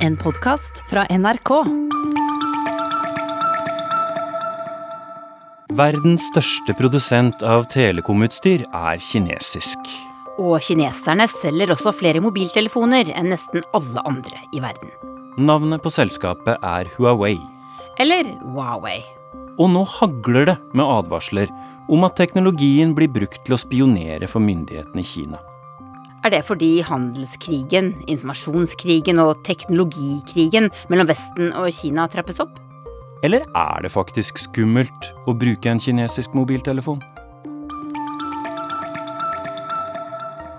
En 0.00 0.16
podkast 0.16 0.78
fra 0.88 1.02
NRK. 1.12 1.50
Verdens 5.76 6.24
største 6.30 6.72
produsent 6.78 7.44
av 7.44 7.66
telekomutstyr 7.68 8.64
er 8.64 9.02
kinesisk. 9.04 9.90
Og 10.40 10.56
kineserne 10.64 11.26
selger 11.28 11.74
også 11.74 11.92
flere 11.98 12.22
mobiltelefoner 12.24 13.12
enn 13.12 13.28
nesten 13.34 13.60
alle 13.76 14.06
andre 14.08 14.40
i 14.56 14.64
verden. 14.64 14.88
Navnet 15.36 15.84
på 15.84 15.92
selskapet 15.92 16.56
er 16.64 16.88
Huawei. 16.96 17.36
Eller 18.00 18.32
Huawei. 18.40 19.02
Og 19.60 19.68
nå 19.68 19.84
hagler 19.98 20.48
det 20.54 20.56
med 20.72 20.86
advarsler 20.86 21.52
om 21.92 22.08
at 22.08 22.16
teknologien 22.16 22.96
blir 22.96 23.12
brukt 23.12 23.44
til 23.44 23.58
å 23.58 23.60
spionere 23.60 24.32
for 24.32 24.40
myndighetene 24.40 25.04
i 25.04 25.12
Kina. 25.12 25.44
Er 26.20 26.34
det 26.34 26.42
fordi 26.44 26.82
handelskrigen, 26.84 27.94
informasjonskrigen 28.12 29.20
og 29.22 29.38
teknologikrigen 29.46 30.68
mellom 30.92 31.08
Vesten 31.08 31.54
og 31.56 31.70
Kina 31.72 32.04
trappes 32.12 32.42
opp? 32.44 32.58
Eller 33.24 33.46
er 33.56 33.80
det 33.84 33.92
faktisk 33.92 34.40
skummelt 34.40 35.10
å 35.28 35.32
bruke 35.36 35.72
en 35.72 35.80
kinesisk 35.80 36.36
mobiltelefon? 36.36 37.00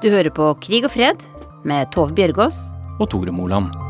Du 0.01 0.09
hører 0.09 0.33
på 0.33 0.49
Krig 0.65 0.89
og 0.89 0.95
fred 0.95 1.25
med 1.61 1.93
Tove 1.93 2.17
Bjørgaas. 2.17 2.71
Og 2.97 3.11
Tore 3.13 3.33
Moland. 3.33 3.80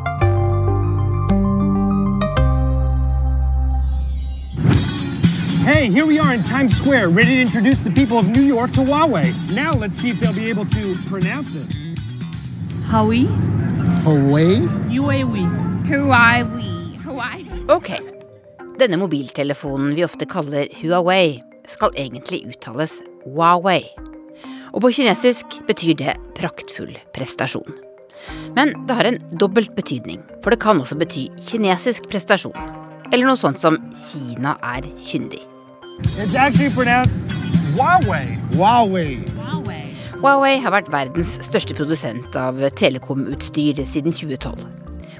Hey, 5.64 5.92
here 5.92 6.08
we 6.08 6.18
are 6.18 6.34
in 6.34 6.42
Times 6.42 6.76
Square, 6.76 7.10
ready 7.10 7.36
to 7.36 7.42
introduce 7.42 7.84
the 7.84 7.92
people 7.92 8.18
of 8.18 8.32
New 8.32 8.42
York 8.42 8.72
to 8.72 8.82
Huawei. 8.82 9.30
Now 9.54 9.74
let's 9.74 10.00
see 10.00 10.10
if 10.10 10.20
they'll 10.20 10.34
be 10.34 10.50
able 10.50 10.66
to 10.66 10.98
pronounce 11.06 11.54
it. 11.54 11.72
Hawaii, 12.90 13.28
Away? 14.08 14.58
UAE. 14.90 15.46
Huawei. 15.86 16.98
Hawaii. 17.04 17.46
Ok. 17.70 17.92
Denne 18.80 18.98
mobiltelefonen 18.98 19.94
vi 19.94 20.04
ofte 20.04 20.26
kaller 20.26 20.66
Huawei, 20.82 21.38
skal 21.70 21.94
egentlig 21.94 22.42
uttales 22.50 22.98
Huawei. 23.28 23.86
Og 24.74 24.82
på 24.82 24.92
kinesisk 24.98 25.62
betyr 25.70 25.94
det 25.94 26.18
praktfull 26.42 26.98
prestasjon. 27.14 27.70
Men 28.58 28.74
det 28.88 28.98
har 28.98 29.06
en 29.06 29.22
dobbelt 29.38 29.76
betydning, 29.78 30.26
for 30.42 30.50
det 30.50 30.64
kan 30.66 30.82
også 30.82 30.98
bety 30.98 31.30
kinesisk 31.38 32.10
prestasjon. 32.10 32.58
Eller 33.14 33.30
noe 33.30 33.38
sånt 33.38 33.62
som 33.62 33.78
Kina 33.94 34.58
er 34.66 34.90
kyndig. 34.98 35.51
It's 36.06 36.36
actually 36.36 36.70
pronounced 36.70 37.20
Huawei. 37.76 38.38
Huawei. 38.56 39.24
Huawei 40.22 40.58
har 40.62 40.74
vært 40.76 40.92
verdens 40.94 41.38
største 41.42 41.74
produsent 41.74 42.36
av 42.38 42.60
telekomutstyr 42.78 43.80
siden 43.90 44.14
2012. 44.14 44.66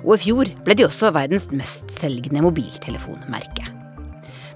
Og 0.04 0.12
i 0.14 0.22
fjor 0.22 0.52
ble 0.66 0.76
de 0.78 0.86
også 0.86 1.10
verdens 1.16 1.48
mestselgende 1.50 2.44
mobiltelefonmerke. 2.46 3.66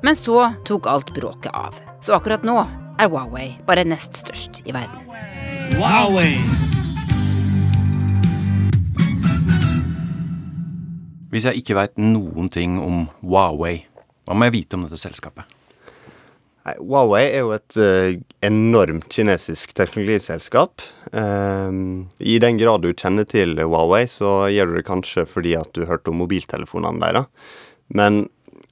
Men 0.05 0.19
så 0.19 0.51
tok 0.67 0.85
alt 0.91 1.09
bråket 1.15 1.49
av, 1.55 1.79
så 2.05 2.13
akkurat 2.19 2.45
nå 2.45 2.59
er 2.61 3.09
Huawei 3.09 3.55
bare 3.65 3.87
nest 3.87 4.19
størst 4.21 4.61
i 4.69 4.75
verden. 4.75 5.01
Huawei. 5.79 6.35
Hvis 11.33 11.49
jeg 11.49 11.63
ikke 11.63 11.81
veit 11.81 11.97
noen 11.99 12.53
ting 12.53 12.77
om 12.79 13.07
Huawei, 13.25 13.79
hva 14.29 14.37
må 14.37 14.47
jeg 14.47 14.59
vite 14.61 14.77
om 14.77 14.85
dette 14.85 15.01
selskapet? 15.01 15.54
Huawei 16.65 17.27
er 17.27 17.43
jo 17.43 17.51
et 17.53 17.77
eh, 17.77 18.15
enormt 18.45 19.05
kinesisk 19.13 19.75
teknologiselskap. 19.77 20.81
Ehm, 21.13 22.07
I 22.17 22.39
den 22.41 22.57
grad 22.57 22.81
du 22.81 22.89
kjenner 22.93 23.27
til 23.29 23.53
Huawei, 23.61 24.05
så 24.09 24.47
gjør 24.49 24.71
du 24.71 24.79
det 24.79 24.87
kanskje 24.87 25.27
fordi 25.29 25.53
at 25.59 25.69
du 25.77 25.85
hørte 25.85 26.09
om 26.09 26.23
mobiltelefonene 26.23 27.03
deres. 27.03 27.51
Men 27.93 28.23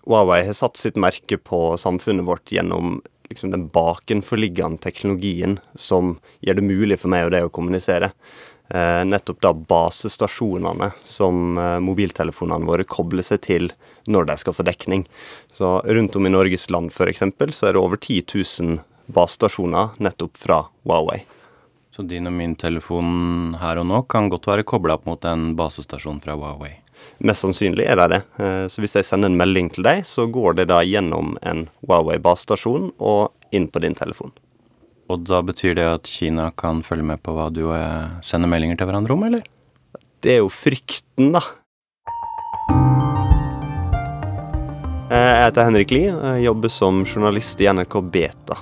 Huawei 0.07 0.41
har 0.47 0.57
satt 0.57 0.79
sitt 0.81 0.97
merke 0.97 1.37
på 1.37 1.75
samfunnet 1.77 2.25
vårt 2.25 2.49
gjennom 2.51 2.97
liksom, 3.29 3.53
den 3.53 3.67
bakenforliggende 3.73 4.81
teknologien 4.81 5.59
som 5.75 6.17
gjør 6.41 6.59
det 6.59 6.65
mulig 6.65 6.97
for 7.03 7.13
meg 7.13 7.27
og 7.27 7.35
deg 7.35 7.45
å 7.45 7.53
kommunisere. 7.53 8.09
Eh, 8.73 9.03
nettopp 9.05 9.41
da 9.45 9.53
basestasjonene 9.53 10.89
som 11.05 11.59
eh, 11.61 11.79
mobiltelefonene 11.83 12.65
våre 12.65 12.89
kobler 12.89 13.25
seg 13.25 13.45
til 13.45 13.69
når 14.07 14.27
de 14.29 14.37
skal 14.41 14.55
få 14.57 14.65
dekning. 14.67 15.05
Så 15.53 15.77
rundt 15.85 16.15
om 16.15 16.25
i 16.27 16.33
Norges 16.33 16.69
land 16.73 16.91
f.eks. 16.91 17.23
så 17.55 17.69
er 17.69 17.73
det 17.75 17.81
over 17.81 17.97
10 17.97 18.23
000 18.33 18.79
basestasjoner 19.13 19.95
nettopp 20.03 20.37
fra 20.39 20.63
Huawei. 20.83 21.21
Så 21.93 22.05
din 22.09 22.25
og 22.27 22.33
min 22.33 22.55
telefon 22.57 23.53
her 23.61 23.77
og 23.77 23.85
nå 23.85 23.99
kan 24.09 24.29
godt 24.31 24.47
være 24.49 24.65
kobla 24.65 24.95
opp 24.97 25.05
mot 25.05 25.25
en 25.29 25.51
basestasjon 25.59 26.21
fra 26.23 26.33
Huawei. 26.39 26.71
Mest 27.23 27.43
sannsynlig 27.43 27.85
er 27.89 27.99
de 27.99 28.07
det. 28.15 28.21
Eh, 28.39 28.65
Så 28.71 28.81
hvis 28.81 28.95
jeg 28.95 29.05
sender 29.05 29.29
en 29.29 29.37
melding 29.37 29.69
til 29.73 29.83
deg, 29.85 30.01
så 30.07 30.25
går 30.31 30.55
det 30.57 30.69
da 30.71 30.81
gjennom 30.81 31.35
en 31.43 31.67
Huawei 31.85 32.17
basestasjon 32.23 32.91
og 32.97 33.33
inn 33.53 33.67
på 33.69 33.81
din 33.83 33.95
telefon. 33.95 34.31
Og 35.11 35.25
da 35.27 35.41
betyr 35.45 35.75
det 35.77 35.85
at 35.85 36.07
Kina 36.09 36.49
kan 36.57 36.81
følge 36.81 37.05
med 37.05 37.21
på 37.21 37.35
hva 37.35 37.49
du 37.53 37.65
og 37.67 37.75
jeg 37.75 38.23
sender 38.25 38.49
meldinger 38.49 38.79
til 38.79 38.87
hverandre 38.89 39.13
om, 39.13 39.25
eller? 39.27 39.43
Det 40.23 40.37
er 40.37 40.39
jo 40.41 40.49
frykten, 40.49 41.33
da. 41.35 41.41
Jeg 45.13 45.43
heter 45.43 45.67
Henrik 45.67 45.91
Lie 45.93 46.09
og 46.09 46.39
jobber 46.41 46.71
som 46.73 47.03
journalist 47.05 47.59
i 47.61 47.67
NRK 47.69 47.99
Beta. 48.09 48.55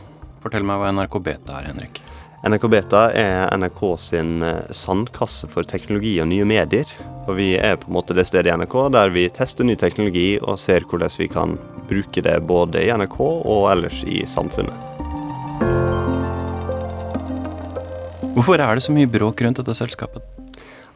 Fortell 0.44 0.66
meg 0.68 0.82
hva 0.82 0.90
NRK 0.92 1.14
Beta 1.24 1.62
er, 1.62 1.70
Henrik. 1.70 2.02
NRK 2.44 2.66
Beta 2.74 3.04
er 3.16 3.54
NRK 3.56 3.80
sin 4.04 4.44
eh, 4.44 4.68
sandkasse 4.76 5.48
for 5.54 5.64
teknologi 5.64 6.18
og 6.20 6.28
nye 6.28 6.44
medier. 6.50 6.92
Og 7.24 7.38
vi 7.40 7.54
er 7.56 7.80
på 7.80 7.88
en 7.88 7.96
måte 7.96 8.18
det 8.18 8.28
stedet 8.28 8.52
i 8.52 8.58
NRK 8.60 8.76
der 8.98 9.16
vi 9.16 9.30
tester 9.32 9.64
ny 9.64 9.78
teknologi 9.80 10.42
og 10.42 10.60
ser 10.60 10.84
hvordan 10.84 11.16
vi 11.22 11.32
kan 11.32 11.56
bruke 11.88 12.28
det 12.28 12.36
både 12.52 12.84
i 12.84 12.92
NRK 13.00 13.20
og 13.24 13.72
ellers 13.72 14.04
i 14.04 14.26
samfunnet. 14.28 14.76
Hvorfor 18.36 18.60
er 18.60 18.76
det 18.76 18.84
så 18.84 18.92
mye 18.92 19.08
bråk 19.08 19.40
rundt 19.48 19.64
dette 19.64 19.80
selskapet? 19.80 20.20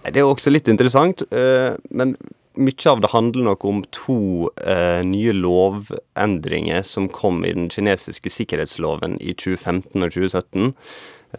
Det 0.03 0.19
er 0.19 0.25
jo 0.27 0.35
også 0.35 0.51
litt 0.51 0.67
interessant, 0.67 1.23
eh, 1.31 1.79
men 1.95 2.17
mye 2.55 2.89
av 2.91 3.01
det 3.03 3.11
handler 3.13 3.49
nok 3.49 3.65
om 3.67 3.81
to 3.95 4.49
eh, 4.63 5.01
nye 5.05 5.33
lovendringer 5.35 6.81
som 6.87 7.09
kom 7.11 7.43
i 7.45 7.53
den 7.55 7.69
kinesiske 7.73 8.31
sikkerhetsloven 8.31 9.17
i 9.19 9.35
2015 9.35 10.03
og 10.05 10.15
2017. 10.15 10.73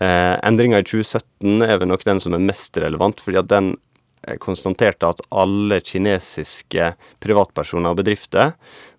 Eh, 0.00 0.34
Endringa 0.46 0.82
i 0.82 0.86
2017 0.86 1.66
er 1.66 1.80
vel 1.80 1.90
nok 1.90 2.04
den 2.08 2.22
som 2.22 2.36
er 2.36 2.44
mest 2.44 2.76
relevant, 2.82 3.22
fordi 3.24 3.40
at 3.40 3.50
den 3.52 3.74
konstaterte 4.42 5.08
at 5.08 5.22
alle 5.30 5.80
kinesiske 5.84 6.92
privatpersoner 7.22 7.94
og 7.94 8.00
bedrifter 8.00 8.54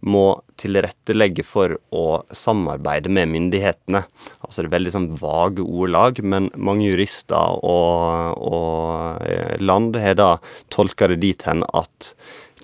må 0.08 0.40
tilrettelegge 0.62 1.44
for 1.46 1.76
å 1.94 2.06
samarbeide 2.34 3.12
med 3.14 3.32
myndighetene. 3.34 4.04
Altså 4.42 4.64
det 4.64 4.70
er 4.70 4.76
veldig 4.78 4.94
sånn 4.96 5.12
vage 5.20 5.66
ordlag, 5.66 6.22
men 6.24 6.52
mange 6.56 6.88
jurister 6.88 7.60
og, 7.62 8.38
og 8.38 9.26
eh, 9.28 9.58
land 9.62 9.98
har 10.02 10.18
da 10.20 10.32
tolka 10.74 11.10
det 11.12 11.22
dit 11.26 11.48
hen 11.50 11.66
at 11.78 12.14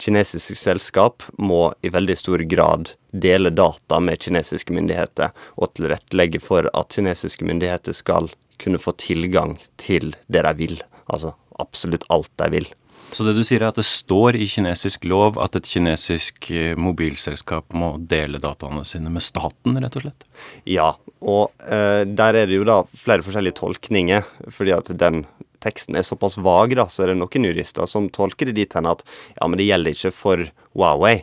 kinesiske 0.02 0.58
selskap 0.58 1.24
må 1.38 1.68
i 1.86 1.92
veldig 1.94 2.16
stor 2.18 2.44
grad 2.50 2.94
dele 3.14 3.52
data 3.54 4.00
med 4.02 4.22
kinesiske 4.24 4.74
myndigheter, 4.74 5.30
og 5.62 5.76
tilrettelegge 5.78 6.42
for 6.42 6.70
at 6.74 6.96
kinesiske 6.96 7.46
myndigheter 7.46 7.94
skal 7.94 8.32
kunne 8.62 8.82
få 8.82 8.96
tilgang 8.98 9.58
til 9.82 10.16
det 10.32 10.44
de 10.48 10.54
vil. 10.58 10.82
Altså 11.12 11.34
absolutt 11.62 12.08
alt 12.14 12.32
de 12.42 12.50
vil. 12.54 12.72
Så 13.14 13.26
det 13.28 13.36
du 13.38 13.44
sier 13.46 13.62
er 13.62 13.70
at 13.70 13.78
det 13.78 13.86
står 13.86 14.38
i 14.42 14.48
kinesisk 14.50 15.04
lov 15.06 15.38
at 15.42 15.54
et 15.60 15.68
kinesisk 15.70 16.50
eh, 16.50 16.74
mobilselskap 16.80 17.76
må 17.78 17.94
dele 18.00 18.42
dataene 18.42 18.82
sine 18.90 19.12
med 19.14 19.22
staten, 19.22 19.78
rett 19.78 19.98
og 20.00 20.08
slett? 20.08 20.26
Ja, 20.66 20.90
og 21.22 21.54
eh, 21.68 22.02
der 22.10 22.40
er 22.42 22.50
det 22.50 22.58
jo 22.58 22.66
da 22.66 22.80
flere 22.98 23.26
forskjellige 23.26 23.60
tolkninger, 23.62 24.26
fordi 24.50 24.74
at 24.74 24.90
den 24.98 25.28
teksten 25.64 25.98
er 26.00 26.06
såpass 26.08 26.38
vag, 26.44 26.76
da, 26.80 26.88
så 26.92 27.06
er 27.06 27.14
det 27.14 27.20
noen 27.22 27.50
jurister 27.50 27.90
som 27.90 28.12
tolker 28.14 28.52
det 28.52 28.58
dit 28.60 28.78
hen 28.78 28.90
at 28.90 29.06
ja, 29.38 29.48
men 29.48 29.60
det 29.60 29.70
gjelder 29.70 29.98
ikke 29.98 30.16
for 30.16 30.48
Huawei. 30.74 31.20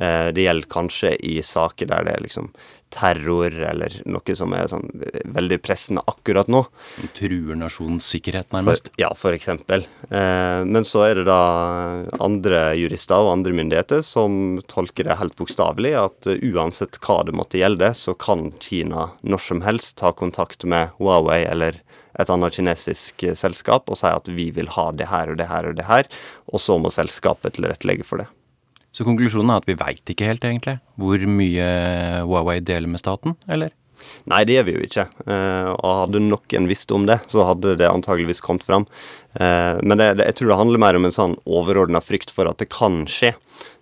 Eh, 0.00 0.30
det 0.34 0.46
gjelder 0.46 0.70
kanskje 0.72 1.14
i 1.22 1.38
saker 1.44 1.90
der 1.90 2.06
det 2.08 2.16
er 2.16 2.24
liksom 2.26 2.50
terror 2.94 3.50
eller 3.50 3.96
noe 4.06 4.36
som 4.38 4.52
er 4.54 4.68
sånn 4.70 4.86
veldig 5.34 5.58
pressende 5.64 6.04
akkurat 6.10 6.48
nå. 6.52 6.62
Som 6.94 7.10
truer 7.16 7.58
nasjonens 7.58 8.06
sikkerhet, 8.14 8.48
For, 8.50 8.60
nærmest? 8.60 8.90
ja, 9.00 9.10
for 9.18 9.36
eksempel. 9.36 9.86
Eh, 10.10 10.60
men 10.68 10.86
så 10.86 11.04
er 11.08 11.20
det 11.20 11.26
da 11.28 11.40
andre 12.24 12.62
jurister 12.78 13.24
og 13.24 13.32
andre 13.34 13.56
myndigheter 13.56 14.04
som 14.06 14.60
tolker 14.70 15.08
det 15.08 15.18
helt 15.20 15.36
bokstavelig, 15.40 15.94
at 16.04 16.30
eh, 16.30 16.44
uansett 16.54 17.00
hva 17.04 17.22
det 17.26 17.34
måtte 17.36 17.60
gjelde, 17.60 17.90
så 17.98 18.14
kan 18.14 18.52
Kina 18.62 19.10
når 19.26 19.42
som 19.42 19.64
helst 19.66 19.98
ta 20.00 20.14
kontakt 20.14 20.66
med 20.68 20.94
Huawei 21.00 21.42
eller 21.48 21.82
et 22.18 22.30
annet 22.30 22.56
kinesisk 22.56 23.26
eh, 23.26 23.36
selskap 23.38 23.90
og 23.90 24.00
si 24.00 24.08
at 24.10 24.30
vi 24.30 24.50
vil 24.54 24.70
ha 24.76 24.88
det 24.94 25.10
her 25.10 25.32
og 25.32 25.38
det 25.40 25.50
her 25.50 25.70
og 25.70 25.78
det 25.78 25.86
her, 25.88 26.08
og 26.50 26.62
så 26.62 26.78
må 26.80 26.92
selskapet 26.94 27.58
tilrettelegge 27.58 28.06
for 28.06 28.22
det. 28.22 28.28
Så 28.94 29.06
konklusjonen 29.06 29.50
er 29.50 29.62
at 29.62 29.66
vi 29.66 29.74
veit 29.78 30.10
ikke 30.10 30.28
helt, 30.28 30.44
egentlig, 30.46 30.76
hvor 31.00 31.24
mye 31.26 31.70
Huawei 32.22 32.60
deler 32.62 32.90
med 32.90 33.02
staten, 33.02 33.34
eller? 33.50 33.74
Nei, 34.30 34.42
det 34.46 34.58
gjør 34.58 34.66
vi 34.68 34.74
jo 34.76 34.86
ikke. 34.86 35.04
Eh, 35.26 35.70
og 35.74 35.98
hadde 36.04 36.22
noen 36.24 36.68
visst 36.70 36.92
om 36.94 37.06
det, 37.08 37.20
så 37.30 37.46
hadde 37.48 37.76
det 37.80 37.90
antageligvis 37.90 38.42
kommet 38.44 38.66
fram. 38.66 38.86
Eh, 39.34 39.80
men 39.82 40.00
det, 40.00 40.10
jeg 40.22 40.38
tror 40.38 40.52
det 40.52 40.60
handler 40.60 40.82
mer 40.84 40.98
om 40.98 41.08
en 41.08 41.16
sånn 41.16 41.36
overordna 41.44 42.02
frykt 42.04 42.32
for 42.34 42.50
at 42.50 42.60
det 42.62 42.70
kan 42.72 43.02
skje. 43.10 43.34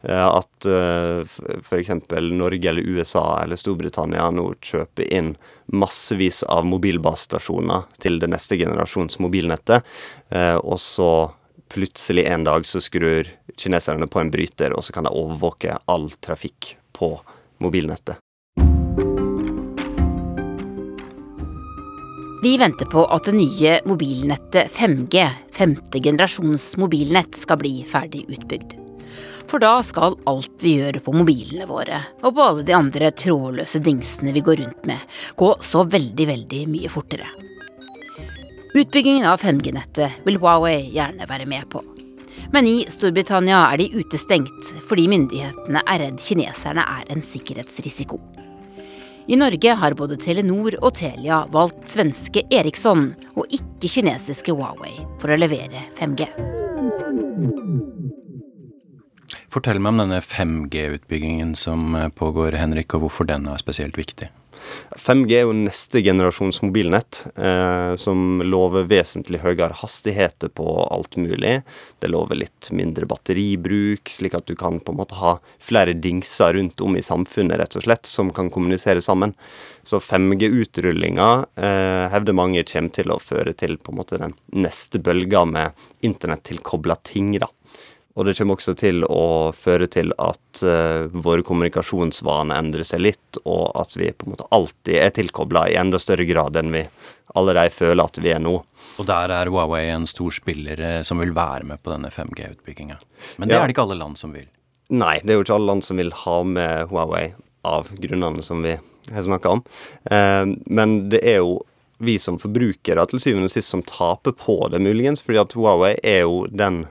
Eh, 0.03 0.29
at 0.29 0.69
f.eks. 0.69 1.93
Norge 2.33 2.71
eller 2.71 2.87
USA 2.97 3.25
eller 3.43 3.61
Storbritannia 3.61 4.29
nå 4.35 4.53
kjøper 4.63 5.09
inn 5.11 5.35
massevis 5.73 6.43
av 6.51 6.67
mobilbasestasjoner 6.69 7.87
til 8.03 8.19
det 8.21 8.29
neste 8.33 8.59
generasjons 8.61 9.17
mobilnettet, 9.23 9.87
og 10.61 10.77
så 10.83 11.09
plutselig 11.73 12.27
en 12.29 12.45
dag 12.45 12.67
så 12.69 12.83
skrur 12.83 13.31
kineserne 13.57 14.09
på 14.11 14.21
en 14.21 14.33
bryter, 14.35 14.75
og 14.77 14.85
så 14.85 14.93
kan 14.93 15.07
de 15.09 15.15
overvåke 15.15 15.79
all 15.89 16.11
trafikk 16.21 16.75
på 16.93 17.15
mobilnettet. 17.63 18.21
Vi 22.43 22.57
venter 22.59 22.89
på 22.91 23.05
at 23.07 23.29
det 23.29 23.37
nye 23.37 23.77
mobilnettet 23.87 24.71
5G, 24.75 25.29
femte 25.55 26.01
generasjons 26.03 26.73
mobilnett, 26.77 27.37
skal 27.39 27.61
bli 27.61 27.85
ferdig 27.87 28.25
utbygd. 28.35 28.73
For 29.47 29.63
da 29.63 29.77
skal 29.87 30.17
alt 30.27 30.57
vi 30.59 30.73
gjør 30.81 30.99
på 31.05 31.15
mobilene 31.15 31.69
våre, 31.71 32.01
og 32.25 32.35
på 32.35 32.43
alle 32.43 32.67
de 32.67 32.75
andre 32.75 33.13
trådløse 33.15 33.79
dingsene 33.87 34.35
vi 34.35 34.43
går 34.43 34.59
rundt 34.59 34.91
med, 34.91 34.99
gå 35.39 35.53
så 35.63 35.85
veldig, 35.87 36.29
veldig 36.33 36.67
mye 36.75 36.91
fortere. 36.91 37.31
Utbyggingen 38.75 39.31
av 39.31 39.39
5G-nettet 39.39 40.27
vil 40.27 40.43
Huawei 40.43 40.89
gjerne 40.97 41.31
være 41.31 41.47
med 41.47 41.71
på. 41.71 41.87
Men 42.51 42.67
i 42.67 42.81
Storbritannia 42.91 43.69
er 43.69 43.85
de 43.85 43.93
utestengt 44.03 44.75
fordi 44.91 45.07
myndighetene 45.15 45.87
er 45.87 46.09
redd 46.09 46.19
kineserne 46.19 46.91
er 46.99 47.07
en 47.15 47.23
sikkerhetsrisiko. 47.23 48.19
I 49.27 49.37
Norge 49.37 49.75
har 49.79 49.95
både 49.95 50.17
Telenor 50.19 50.75
og 50.83 50.97
Telia 50.99 51.45
valgt 51.55 51.87
svenske 51.93 52.43
Eriksson 52.51 53.13
og 53.37 53.55
ikke 53.55 53.91
kinesiske 53.95 54.55
Huawei 54.57 54.97
for 55.23 55.31
å 55.31 55.39
levere 55.39 55.85
5G. 55.95 56.27
Fortell 59.53 59.79
meg 59.79 59.95
om 59.95 60.03
denne 60.03 60.19
5G-utbyggingen 60.25 61.55
som 61.61 61.95
eh, 61.95 62.09
pågår, 62.09 62.57
Henrik, 62.57 62.95
og 62.97 63.05
hvorfor 63.05 63.29
den 63.29 63.47
er 63.53 63.61
spesielt 63.61 63.99
viktig. 64.01 64.31
5G 64.97 65.37
er 65.37 65.47
jo 65.47 65.55
neste 65.57 66.03
generasjons 66.05 66.61
mobilnett, 66.63 67.23
eh, 67.37 67.95
som 68.01 68.43
lover 68.45 68.87
vesentlig 68.91 69.41
høyere 69.43 69.75
hastigheter 69.81 70.53
på 70.53 70.67
alt 70.85 71.17
mulig. 71.21 71.61
Det 72.03 72.11
lover 72.13 72.39
litt 72.43 72.71
mindre 72.75 73.09
batteribruk, 73.09 74.13
slik 74.13 74.37
at 74.39 74.47
du 74.47 74.55
kan 74.59 74.81
på 74.81 74.93
en 74.93 75.01
måte 75.01 75.19
ha 75.21 75.37
flere 75.63 75.97
dingser 75.97 76.55
rundt 76.59 76.81
om 76.85 76.97
i 76.97 77.05
samfunnet, 77.05 77.59
rett 77.61 77.79
og 77.81 77.87
slett, 77.87 78.09
som 78.09 78.33
kan 78.35 78.51
kommunisere 78.53 79.03
sammen. 79.05 79.35
Så 79.85 79.99
5G-utrullinga 79.99 81.31
eh, 81.57 82.07
hevder 82.13 82.37
mange 82.37 82.63
kommer 82.69 82.95
til 82.95 83.11
å 83.11 83.21
føre 83.23 83.57
til 83.57 83.79
på 83.81 83.93
en 83.93 83.99
måte 83.99 84.21
den 84.21 84.37
neste 84.55 85.01
bølga 85.03 85.45
med 85.49 85.87
internett-tilkobla 86.07 87.01
ting. 87.03 87.33
da. 87.41 87.49
Og 88.15 88.27
det 88.29 88.35
kommer 88.37 88.59
også 88.59 88.75
til 88.77 89.05
å 89.09 89.53
føre 89.57 89.87
til 89.89 90.11
at 90.21 90.61
uh, 90.69 91.07
våre 91.25 91.41
kommunikasjonsvaner 91.49 92.59
endrer 92.61 92.85
seg 92.85 93.01
litt, 93.01 93.39
og 93.49 93.71
at 93.81 93.95
vi 93.97 94.11
på 94.13 94.27
en 94.27 94.35
måte 94.35 94.49
alltid 94.53 94.99
er 95.01 95.15
tilkobla 95.17 95.63
i 95.73 95.79
enda 95.81 95.97
større 96.03 96.27
grad 96.29 96.59
enn 96.61 96.73
vi 96.75 96.83
allerede 97.35 97.73
føler 97.73 98.05
at 98.05 98.21
vi 98.21 98.35
er 98.35 98.43
nå. 98.45 98.59
Og 99.01 99.07
der 99.09 99.33
er 99.33 99.49
Huawei 99.49 99.87
en 99.95 100.05
stor 100.11 100.35
spiller 100.37 100.81
eh, 100.85 101.01
som 101.09 101.23
vil 101.25 101.33
være 101.33 101.65
med 101.71 101.81
på 101.81 101.95
denne 101.95 102.11
5G-utbygginga. 102.13 102.99
Men 103.41 103.49
det 103.49 103.57
Ja. 103.57 103.63
er 103.63 103.67
det 103.71 103.77
ikke 103.79 103.87
alle 103.89 103.97
land 104.03 104.19
som 104.21 104.35
vil. 104.37 104.47
Nei, 104.93 105.15
det 105.25 105.31
er 105.33 105.39
jo 105.41 105.45
ikke 105.47 105.55
alle 105.57 105.71
land 105.73 105.85
som 105.87 105.97
vil 105.97 106.13
ha 106.13 106.39
med 106.45 106.89
Huawei 106.93 107.31
av 107.65 107.89
grunnene 107.97 108.43
som 108.45 108.61
vi 108.63 108.77
har 108.77 109.23
snakka 109.25 109.49
om. 109.57 109.63
Eh, 110.11 110.45
men 110.69 111.09
det 111.09 111.23
er 111.25 111.39
jo 111.41 111.63
vi 112.03 112.19
som 112.19 112.37
forbrukere 112.37 113.07
til 113.09 113.23
syvende 113.23 113.49
og 113.49 113.55
sist 113.55 113.71
som 113.73 113.81
taper 113.87 114.33
på 114.37 114.59
det, 114.69 114.81
muligens. 114.83 115.23
fordi 115.23 115.39
at 115.41 115.53
Huawei 115.57 115.95
er 116.03 116.27
jo 116.27 116.45
den 116.51 116.85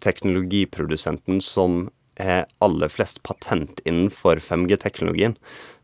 teknologiprodusenten 0.00 1.40
som 1.44 1.88
har 2.18 2.46
aller 2.62 2.88
flest 2.88 3.22
patent 3.22 3.80
innenfor 3.84 4.36
5G-teknologien. 4.36 5.36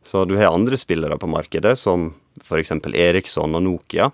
Så 0.05 0.25
du 0.25 0.37
har 0.37 0.55
andre 0.55 0.77
spillere 0.77 1.19
på 1.19 1.27
markedet, 1.27 1.79
som 1.79 2.15
f.eks. 2.43 2.73
Eriksson 2.95 3.55
og 3.55 3.65
Nokia. 3.67 4.11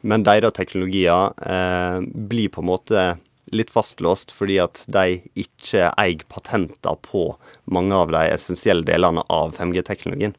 Men 0.00 0.24
deres 0.24 0.54
teknologier 0.56 1.32
eh, 1.42 2.00
blir 2.00 2.52
på 2.52 2.62
en 2.62 2.70
måte 2.70 3.06
litt 3.54 3.70
fastlåst 3.70 4.32
fordi 4.34 4.58
at 4.62 4.82
de 4.90 5.20
ikke 5.38 5.90
eier 6.00 6.24
patenter 6.30 6.98
på 7.04 7.28
mange 7.70 7.94
av 7.94 8.10
de 8.14 8.24
essensielle 8.32 8.86
delene 8.86 9.24
av 9.32 9.54
5G-teknologien. 9.58 10.34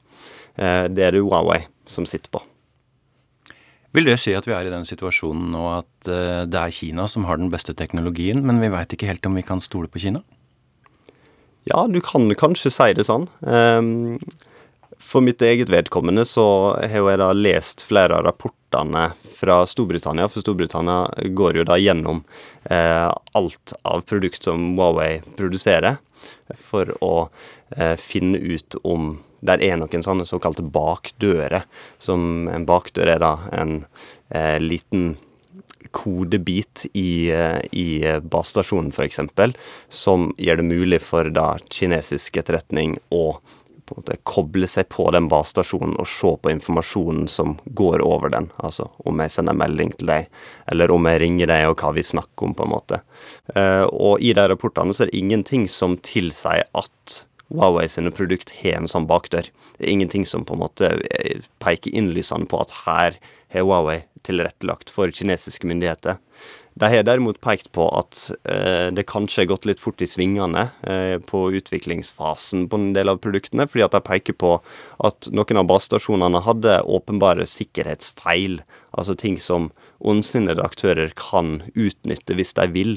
Eh, 0.56 0.86
det 0.92 1.08
er 1.08 1.16
det 1.16 1.24
Huawei 1.26 1.62
som 1.88 2.08
sitter 2.10 2.34
på. 2.34 2.44
Vil 3.98 4.06
det 4.06 4.20
si 4.22 4.36
at 4.38 4.46
vi 4.46 4.54
er 4.54 4.68
i 4.68 4.70
den 4.70 4.86
situasjonen 4.86 5.48
nå 5.56 5.62
at 5.80 6.10
eh, 6.12 6.44
det 6.46 6.60
er 6.60 6.74
Kina 6.76 7.08
som 7.10 7.26
har 7.26 7.40
den 7.42 7.50
beste 7.50 7.74
teknologien, 7.74 8.44
men 8.46 8.62
vi 8.62 8.70
veit 8.70 8.94
ikke 8.94 9.08
helt 9.10 9.26
om 9.26 9.40
vi 9.40 9.46
kan 9.48 9.64
stole 9.64 9.90
på 9.90 10.04
Kina? 10.04 10.22
Ja, 11.66 11.88
du 11.90 11.98
kan 12.06 12.30
kanskje 12.38 12.70
si 12.72 12.92
det 12.94 13.08
sånn. 13.08 13.26
Ehm, 13.42 14.20
For 15.02 15.22
mitt 15.22 15.42
eget 15.42 15.70
vedkommende 15.70 16.24
så 16.26 16.44
har 16.78 17.10
jeg 17.10 17.20
da 17.22 17.32
lest 17.34 17.84
flere 17.86 18.18
av 18.18 18.26
rapportene 18.26 19.12
fra 19.38 19.60
Storbritannia, 19.70 20.26
for 20.30 20.42
Storbritannia 20.42 21.30
går 21.38 21.60
jo 21.62 21.66
da 21.70 21.78
gjennom 21.82 22.24
eh, 22.70 23.10
alt 23.38 23.74
av 23.86 24.06
produkt 24.10 24.44
som 24.44 24.74
Huawei 24.78 25.22
produserer, 25.38 25.98
for 26.56 26.92
å 27.04 27.14
eh, 27.76 27.96
finne 28.00 28.40
ut 28.40 28.78
om 28.84 29.16
der 29.46 29.62
er 29.62 29.78
noen 29.78 30.04
sånne 30.04 30.26
såkalte 30.28 30.66
bakdører. 30.66 31.68
Som 32.02 32.48
en 32.52 32.66
bakdør 32.68 33.14
er 33.14 33.24
da 33.24 33.34
en 33.56 33.80
eh, 34.34 34.58
liten 34.62 35.16
kodebit 35.96 36.88
i, 36.94 37.30
eh, 37.32 37.62
i 37.72 37.88
basestasjonen 38.22 38.92
f.eks., 38.92 39.22
som 39.90 40.32
gjør 40.38 40.62
det 40.62 40.68
mulig 40.68 41.02
for 41.06 41.30
da 41.34 41.54
kinesisk 41.70 42.42
etterretning 42.42 42.98
å 43.14 43.40
på 43.88 43.96
en 43.96 44.02
måte 44.02 44.18
koble 44.28 44.68
seg 44.70 44.90
på 44.92 45.06
den 45.16 45.30
basestasjonen 45.32 45.96
og 46.02 46.10
se 46.12 46.34
på 46.44 46.52
informasjonen 46.52 47.30
som 47.32 47.56
går 47.80 48.04
over 48.06 48.34
den. 48.34 48.50
Altså 48.58 48.90
om 49.08 49.24
jeg 49.24 49.34
sender 49.34 49.58
melding 49.58 49.94
til 49.96 50.12
deg, 50.12 50.28
eller 50.72 50.92
om 50.94 51.08
jeg 51.08 51.22
ringer 51.24 51.52
deg, 51.52 51.70
og 51.70 51.80
hva 51.80 51.94
vi 51.96 52.04
snakker 52.06 52.50
om, 52.50 52.56
på 52.58 52.68
en 52.68 52.74
måte. 52.74 53.02
Eh, 53.56 53.86
og 53.88 54.20
i 54.24 54.34
de 54.36 54.48
rapportene 54.52 54.96
så 54.96 55.06
er 55.06 55.12
det 55.12 55.22
ingenting 55.22 55.68
som 55.72 55.96
tilsier 56.04 56.68
at 56.78 57.22
Huawei 57.48 57.88
sine 57.88 58.12
produkt 58.12 58.52
har 58.60 58.82
en 58.82 58.92
sånn 58.92 59.08
bakdør. 59.08 59.48
Det 59.78 59.86
er 59.86 59.94
ingenting 59.94 60.28
som 60.28 60.44
på 60.44 60.58
en 60.58 60.66
måte 60.66 60.92
eh, 61.08 61.48
peker 61.64 61.96
innlysende 61.96 62.50
på 62.52 62.60
at 62.60 62.76
her 62.84 63.20
har 63.56 63.64
Huawei 63.64 64.02
tilrettelagt 64.26 64.90
for 64.94 65.12
kinesiske 65.14 65.68
myndigheter. 65.68 66.18
De 66.78 66.90
har 66.94 67.06
derimot 67.08 67.40
pekt 67.42 67.72
på 67.74 67.88
at 67.98 68.20
eh, 68.50 68.90
det 68.94 69.08
kanskje 69.10 69.42
har 69.42 69.50
gått 69.50 69.66
litt 69.66 69.82
fort 69.82 70.02
i 70.02 70.08
svingene 70.10 70.68
eh, 70.86 71.18
på 71.26 71.48
utviklingsfasen 71.58 72.68
på 72.70 72.78
en 72.78 72.92
del 72.94 73.10
av 73.10 73.22
produktene, 73.24 73.66
fordi 73.70 73.86
at 73.88 73.96
de 73.98 74.02
peker 74.06 74.38
på 74.38 74.52
at 75.10 75.30
noen 75.34 75.62
av 75.64 75.70
basestasjonene 75.72 76.44
hadde 76.46 76.80
åpenbare 76.86 77.48
sikkerhetsfeil, 77.50 78.60
altså 78.94 79.18
ting 79.18 79.40
som 79.42 79.72
ondsinnede 79.98 80.62
aktører 80.62 81.14
kan 81.18 81.64
utnytte 81.74 82.38
hvis 82.38 82.54
de 82.60 82.70
vil. 82.76 82.94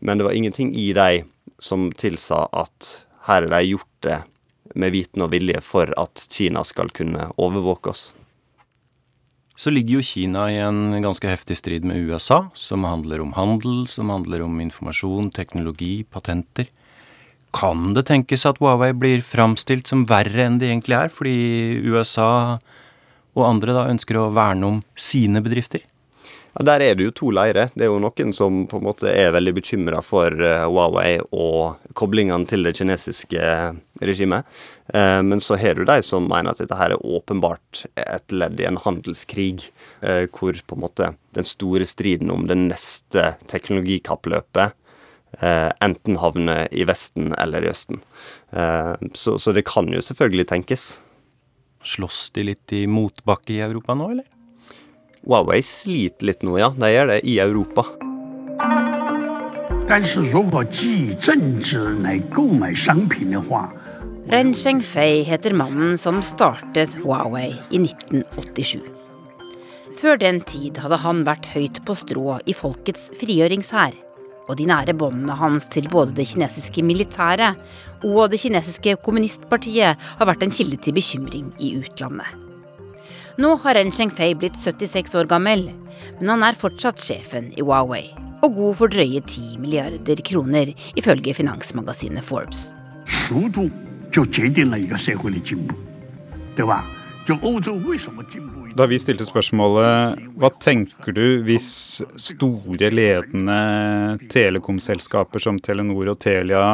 Men 0.00 0.20
det 0.20 0.28
var 0.28 0.36
ingenting 0.36 0.74
i 0.76 0.90
de 0.96 1.24
som 1.62 1.88
tilsa 1.96 2.44
at 2.52 2.92
her 3.28 3.46
har 3.46 3.52
de 3.54 3.62
gjort 3.72 4.04
det 4.04 4.20
med 4.74 4.92
viten 4.92 5.24
og 5.24 5.32
vilje 5.32 5.60
for 5.64 5.92
at 6.00 6.26
Kina 6.32 6.64
skal 6.66 6.92
kunne 6.92 7.30
overvåke 7.40 7.92
oss. 7.92 8.10
Så 9.56 9.70
ligger 9.70 9.98
jo 9.98 10.06
Kina 10.06 10.46
i 10.50 10.58
en 10.62 10.94
ganske 11.04 11.28
heftig 11.28 11.58
strid 11.60 11.84
med 11.84 12.08
USA, 12.08 12.46
som 12.54 12.86
handler 12.88 13.20
om 13.20 13.34
handel, 13.36 13.84
som 13.86 14.10
handler 14.10 14.44
om 14.46 14.60
informasjon, 14.64 15.30
teknologi, 15.34 16.04
patenter. 16.08 16.70
Kan 17.52 17.92
det 17.92 18.06
tenkes 18.08 18.46
at 18.48 18.62
Huawei 18.62 18.94
blir 18.96 19.24
framstilt 19.24 19.90
som 19.90 20.06
verre 20.08 20.46
enn 20.46 20.56
de 20.60 20.70
egentlig 20.70 20.96
er, 20.96 21.12
fordi 21.12 21.36
USA 21.84 22.58
og 23.36 23.48
andre 23.48 23.76
da 23.76 23.88
ønsker 23.92 24.16
å 24.18 24.30
verne 24.32 24.68
om 24.68 24.78
sine 24.96 25.44
bedrifter? 25.44 25.84
Ja, 26.52 26.64
Der 26.64 26.82
er 26.84 26.94
det 26.94 27.06
jo 27.06 27.14
to 27.16 27.30
leirer. 27.32 27.70
Det 27.72 27.86
er 27.86 27.88
jo 27.88 28.00
noen 28.02 28.32
som 28.36 28.66
på 28.68 28.76
en 28.76 28.84
måte 28.84 29.08
er 29.08 29.32
veldig 29.32 29.54
bekymra 29.56 30.02
for 30.04 30.36
eh, 30.36 30.66
Huawei 30.68 31.16
og 31.32 31.80
koblingene 31.96 32.48
til 32.48 32.66
det 32.66 32.74
kinesiske 32.76 33.46
regimet. 34.04 34.44
Eh, 34.92 35.22
men 35.24 35.40
så 35.40 35.56
har 35.56 35.78
du 35.78 35.86
de 35.88 35.96
som 36.04 36.28
mener 36.28 36.52
at 36.52 36.60
dette 36.60 36.76
her 36.76 36.92
er 36.92 37.06
åpenbart 37.06 37.86
et 37.96 38.36
ledd 38.36 38.60
i 38.60 38.68
en 38.68 38.80
handelskrig, 38.84 39.70
eh, 40.04 40.26
hvor 40.28 40.52
på 40.52 40.76
en 40.76 40.84
måte 40.84 41.14
den 41.32 41.48
store 41.48 41.88
striden 41.88 42.30
om 42.34 42.44
det 42.50 42.58
neste 42.60 43.30
teknologikappløpet 43.48 44.76
eh, 45.40 45.70
enten 45.80 46.20
havner 46.20 46.68
i 46.68 46.84
Vesten 46.84 47.32
eller 47.40 47.64
i 47.64 47.72
Østen. 47.72 48.04
Eh, 48.52 48.92
så, 49.14 49.38
så 49.40 49.56
det 49.56 49.64
kan 49.72 49.88
jo 49.88 50.04
selvfølgelig 50.04 50.50
tenkes. 50.52 50.86
Slåss 51.82 52.28
de 52.36 52.44
litt 52.52 52.76
i 52.76 52.84
motbakke 52.86 53.56
i 53.56 53.62
Europa 53.64 53.96
nå, 53.96 54.12
eller? 54.12 54.28
Huawei 55.22 55.60
sliter 55.62 56.26
litt 56.26 56.42
nå, 56.42 56.56
ja. 56.58 56.72
De 56.74 56.88
gjør 56.90 57.12
det 57.12 57.20
i 57.30 57.38
Europa. 57.42 57.84
Ren 64.32 64.54
Chengfei 64.54 65.22
heter 65.28 65.54
mannen 65.58 65.98
som 66.00 66.22
startet 66.26 66.98
Huawei 67.02 67.50
i 67.70 67.82
1987. 67.82 68.82
Før 70.02 70.18
den 70.18 70.40
tid 70.42 70.80
hadde 70.82 70.98
han 71.04 71.22
vært 71.28 71.46
høyt 71.52 71.82
på 71.86 71.94
strå 71.98 72.40
i 72.42 72.54
folkets 72.58 73.10
frigjøringshær 73.20 73.94
og 74.48 74.58
de 74.58 74.66
nære 74.66 74.96
båndene 74.98 75.36
hans 75.38 75.68
til 75.70 75.86
både 75.92 76.16
det 76.16 76.26
kinesiske 76.32 76.82
militæret 76.82 77.60
og 78.02 78.32
det 78.32 78.42
kinesiske 78.42 78.98
kommunistpartiet 79.06 80.08
har 80.18 80.28
vært 80.28 80.42
en 80.42 80.54
kilde 80.54 80.82
til 80.82 80.98
bekymring 80.98 81.52
i 81.62 81.76
utlandet. 81.78 82.41
Nå 83.40 83.54
har 83.62 83.78
Ren 83.78 83.92
Shengfei 83.92 84.34
blitt 84.36 84.58
76 84.60 85.14
år 85.16 85.28
gammel, 85.30 85.70
men 86.18 86.28
han 86.28 86.42
er 86.44 86.58
fortsatt 86.58 87.00
sjefen 87.00 87.48
i 87.56 87.64
Huawei. 87.64 88.10
Og 88.44 88.56
god 88.58 88.74
for 88.76 88.92
drøye 88.92 89.22
10 89.22 89.60
milliarder 89.62 90.18
kroner, 90.26 90.72
ifølge 90.98 91.32
finansmagasinet 91.38 92.26
Forbes. 92.26 92.66
Da 98.76 98.88
vi 98.90 98.98
stilte 99.00 99.28
spørsmålet 99.28 100.26
hva 100.42 100.50
tenker 100.60 101.16
du 101.16 101.24
hvis 101.46 101.70
store 102.20 102.90
ledende 102.92 103.60
telekomselskaper 104.32 105.44
som 105.44 105.62
Telenor 105.62 106.12
og 106.12 106.20
Telia 106.20 106.66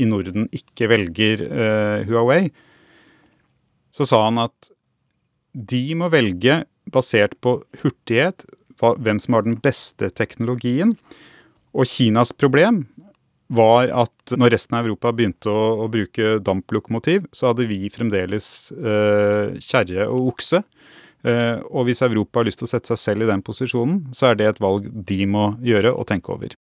i 0.00 0.08
Norden 0.08 0.48
ikke 0.54 0.88
velger 0.94 1.44
uh, 1.44 2.08
Huawei, 2.08 2.46
så 3.92 4.08
sa 4.08 4.22
han 4.28 4.40
at 4.44 4.70
de 5.56 5.82
må 5.96 6.10
velge 6.12 6.60
basert 6.92 7.36
på 7.40 7.58
hurtighet, 7.80 8.44
hvem 8.76 9.18
som 9.22 9.38
har 9.38 9.46
den 9.46 9.56
beste 9.62 10.10
teknologien. 10.12 10.92
Og 11.72 11.88
Kinas 11.88 12.34
problem 12.36 12.84
var 13.48 13.88
at 13.94 14.34
når 14.36 14.52
resten 14.56 14.76
av 14.76 14.86
Europa 14.86 15.12
begynte 15.14 15.48
å, 15.48 15.86
å 15.86 15.88
bruke 15.90 16.36
damplokomotiv, 16.44 17.28
så 17.32 17.52
hadde 17.52 17.68
vi 17.70 17.86
fremdeles 17.94 18.70
eh, 18.76 19.56
kjerre 19.62 20.08
og 20.10 20.32
okse. 20.34 20.62
Eh, 21.26 21.56
og 21.70 21.86
hvis 21.88 22.02
Europa 22.04 22.42
har 22.42 22.50
lyst 22.50 22.60
til 22.60 22.68
å 22.68 22.72
sette 22.74 22.92
seg 22.92 23.02
selv 23.02 23.26
i 23.26 23.30
den 23.30 23.44
posisjonen, 23.46 24.02
så 24.16 24.32
er 24.32 24.40
det 24.40 24.50
et 24.50 24.62
valg 24.62 24.90
de 24.90 25.20
må 25.30 25.52
gjøre 25.64 25.94
og 25.94 26.08
tenke 26.10 26.34
over. 26.34 26.56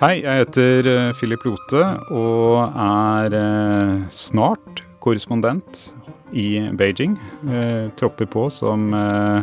Hei, 0.00 0.20
jeg 0.22 0.44
heter 0.44 0.86
eh, 0.88 1.10
Philip 1.18 1.42
Lote 1.48 1.82
og 2.16 2.60
er 2.70 3.34
eh, 3.36 3.96
snart 4.14 4.84
korrespondent 5.00 5.90
i 6.32 6.60
Beijing. 6.76 7.16
Eh, 7.48 7.90
tropper 7.96 8.28
på 8.30 8.46
som 8.52 8.94
eh, 8.94 9.42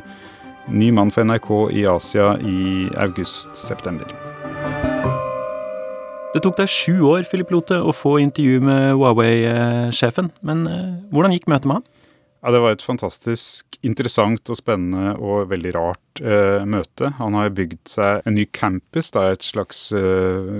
ny 0.67 0.91
mann 0.91 1.12
for 1.12 1.27
NRK 1.27 1.51
i 1.72 1.86
Asia 1.88 2.36
i 2.44 2.88
august-september. 2.98 4.12
Det 6.36 6.44
tok 6.44 6.58
deg 6.60 6.70
sju 6.70 7.01
år, 7.08 7.24
Philip 7.25 7.50
Lote, 7.50 7.79
å 7.82 7.94
få 7.96 8.17
intervju 8.22 8.60
med 8.62 8.98
Huawei-sjefen. 9.00 10.32
Men 10.46 10.65
eh, 10.70 10.89
hvordan 11.13 11.34
gikk 11.34 11.48
møtet 11.50 11.70
med 11.70 11.79
ham? 11.79 11.88
Ja, 12.44 12.51
Det 12.51 12.60
var 12.62 12.75
et 12.75 12.86
fantastisk 12.86 13.77
interessant 13.86 14.50
og 14.50 14.60
spennende 14.60 15.15
og 15.17 15.50
veldig 15.50 15.72
rart 15.75 16.22
eh, 16.22 16.65
møte. 16.70 17.10
Han 17.17 17.38
har 17.38 17.53
bygd 17.56 17.82
seg 17.89 18.27
en 18.29 18.38
ny 18.38 18.46
campus, 18.53 19.10
da, 19.13 19.32
et 19.34 19.46
slags 19.46 19.88
eh, 19.96 20.51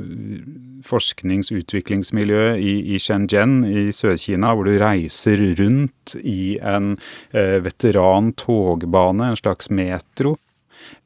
forsknings-utviklingsmiljø 0.88 2.44
i, 2.58 2.74
i 2.96 3.02
Shenzhen 3.02 3.60
i 3.70 3.88
Sør-Kina, 3.94 4.56
hvor 4.56 4.70
du 4.70 4.78
reiser 4.82 5.42
rundt 5.60 6.18
i 6.24 6.58
en 6.58 6.96
eh, 7.32 7.58
veteran-togbane, 7.66 9.32
en 9.32 9.40
slags 9.40 9.70
metro. 9.70 10.36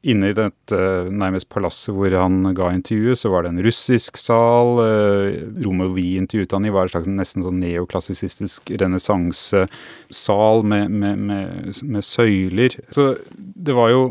Inne 0.02 0.32
i 0.32 0.34
dette 0.34 0.74
eh, 0.74 1.10
nærmest 1.14 1.48
palasset 1.52 1.94
hvor 1.94 2.14
han 2.18 2.48
ga 2.58 2.72
intervjuet, 2.74 3.20
så 3.20 3.30
var 3.30 3.44
det 3.44 3.52
en 3.52 3.62
russisk 3.62 4.18
sal. 4.18 4.80
eh, 4.82 5.36
Rommet 5.62 5.92
vi 5.94 6.08
intervjuet 6.18 6.56
han 6.56 6.66
i, 6.66 6.72
var 6.74 6.88
en 6.88 6.94
slags 6.96 7.10
nesten 7.10 7.46
sånn 7.46 7.60
neoklassisistisk 7.62 8.74
renessansesal 8.82 10.66
med, 10.66 10.90
med, 10.90 11.22
med, 11.30 11.82
med 11.82 12.06
søyler. 12.06 12.78
Så 12.90 13.12
det 13.36 13.76
var 13.78 13.92
jo 13.94 14.04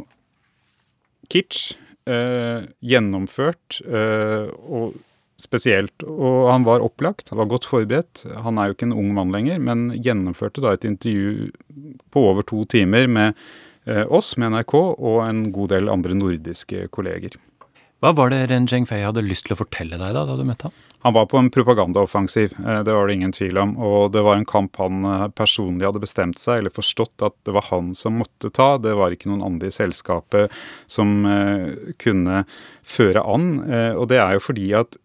kitsch, 1.31 1.73
eh, 2.07 2.67
gjennomført 2.79 3.81
eh, 3.87 4.47
og 4.67 4.95
spesielt. 5.41 6.05
Og 6.05 6.51
han 6.51 6.65
var 6.67 6.83
opplagt, 6.85 7.31
han 7.33 7.39
var 7.41 7.49
godt 7.51 7.67
forberedt. 7.69 8.23
Han 8.45 8.59
er 8.59 8.69
jo 8.69 8.77
ikke 8.77 8.87
en 8.91 8.99
ung 8.99 9.11
mann 9.17 9.33
lenger, 9.33 9.59
men 9.63 9.89
gjennomførte 9.97 10.63
da 10.63 10.75
et 10.75 10.87
intervju 10.87 11.51
på 12.13 12.25
over 12.31 12.45
to 12.47 12.63
timer 12.69 13.07
med 13.09 13.33
oss, 13.85 14.35
med 14.37 14.53
NRK, 14.53 14.75
og 14.77 15.21
en 15.25 15.47
god 15.55 15.71
del 15.73 15.89
andre 15.89 16.13
nordiske 16.17 16.85
kolleger. 16.93 17.33
Hva 18.01 18.15
var 18.17 18.31
det 18.33 18.47
Ren 18.49 18.65
Zhengfei 18.69 19.03
hadde 19.05 19.21
lyst 19.25 19.45
til 19.45 19.53
å 19.53 19.59
fortelle 19.59 19.97
deg 20.01 20.15
da, 20.17 20.23
da 20.25 20.37
du 20.37 20.45
møtte 20.45 20.69
ham? 20.69 20.77
Han 21.03 21.13
var 21.13 21.25
på 21.25 21.37
en 21.37 21.49
propagandaoffensiv, 21.53 22.53
eh, 22.65 22.83
det 22.83 22.93
var 22.93 23.07
det 23.07 23.13
ingen 23.13 23.31
tvil 23.33 23.57
om. 23.57 23.73
Og 23.77 24.11
det 24.13 24.21
var 24.21 24.37
en 24.37 24.45
kamp 24.45 24.77
han 24.77 25.05
eh, 25.05 25.27
personlig 25.33 25.87
hadde 25.87 26.01
bestemt 26.03 26.37
seg, 26.41 26.61
eller 26.61 26.73
forstått 26.73 27.25
at 27.25 27.35
det 27.45 27.55
var 27.57 27.65
han 27.71 27.95
som 27.97 28.19
måtte 28.21 28.51
ta. 28.53 28.75
Det 28.77 28.93
var 28.97 29.13
ikke 29.13 29.31
noen 29.31 29.45
andre 29.45 29.71
i 29.71 29.73
selskapet 29.73 30.53
som 30.89 31.25
eh, 31.25 31.93
kunne 32.01 32.43
føre 32.85 33.25
an. 33.25 33.49
Eh, 33.65 33.93
og 33.97 34.11
det 34.13 34.21
er 34.21 34.37
jo 34.37 34.45
fordi 34.49 34.69
at 34.77 34.97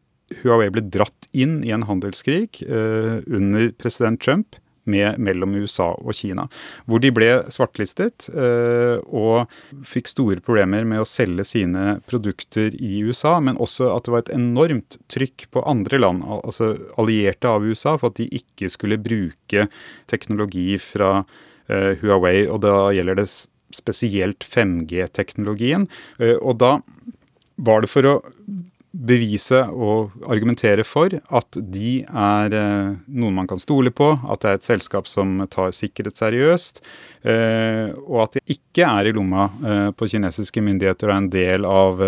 Huawei 0.42 0.68
ble 0.74 0.82
dratt 0.90 1.28
inn 1.36 1.60
i 1.64 1.72
en 1.72 1.86
handelskrig 1.88 2.64
eh, 2.66 3.20
under 3.24 3.72
president 3.80 4.20
Trump. 4.20 4.60
Med, 4.86 5.18
mellom 5.18 5.56
USA 5.58 5.88
og 5.98 6.14
Kina, 6.14 6.44
hvor 6.86 7.00
de 7.02 7.10
ble 7.10 7.30
svartlistet 7.50 8.28
eh, 8.30 9.00
og 9.10 9.50
fikk 9.82 10.12
store 10.12 10.42
problemer 10.46 10.86
med 10.86 11.02
å 11.02 11.08
selge 11.08 11.42
sine 11.48 11.96
produkter 12.06 12.70
i 12.78 13.00
USA, 13.02 13.36
men 13.42 13.58
også 13.58 13.88
at 13.90 14.06
det 14.06 14.14
var 14.14 14.22
et 14.22 14.32
enormt 14.36 14.98
trykk 15.10 15.48
på 15.50 15.64
andre 15.66 15.98
land, 16.04 16.22
altså 16.38 16.76
allierte 17.02 17.50
av 17.50 17.66
USA, 17.66 17.96
for 17.98 18.12
at 18.12 18.20
de 18.20 18.28
ikke 18.38 18.70
skulle 18.70 19.00
bruke 19.02 19.66
teknologi 20.06 20.78
fra 20.78 21.12
eh, 21.66 21.98
Huawei, 21.98 22.46
og 22.46 22.62
da 22.62 22.76
gjelder 22.94 23.18
det 23.24 23.28
spesielt 23.74 24.46
5G-teknologien. 24.46 25.90
Eh, 26.22 26.36
og 26.38 26.60
da 26.62 26.76
var 27.56 27.82
det 27.82 27.90
for 27.90 28.06
å 28.06 28.16
bevise 28.96 29.58
og 29.72 30.14
argumentere 30.30 30.84
for 30.86 31.12
at 31.12 31.58
de 31.58 32.00
er 32.06 32.54
eh, 32.56 32.94
noen 33.06 33.36
man 33.36 33.48
kan 33.50 33.60
stole 33.60 33.92
på, 33.94 34.12
at 34.24 34.42
det 34.42 34.50
er 34.50 34.60
et 34.60 34.68
selskap 34.68 35.10
som 35.10 35.38
tar 35.52 35.74
sikkerhet 35.76 36.18
seriøst, 36.20 36.80
eh, 37.28 37.92
og 38.06 38.22
at 38.24 38.38
de 38.38 38.56
ikke 38.56 38.86
er 38.88 39.10
i 39.10 39.14
lomma 39.16 39.48
eh, 39.60 39.88
på 39.96 40.08
kinesiske 40.12 40.64
myndigheter 40.64 41.10
og 41.10 41.14
er 41.14 41.22
en 41.22 41.30
del 41.34 41.68
av 41.68 42.04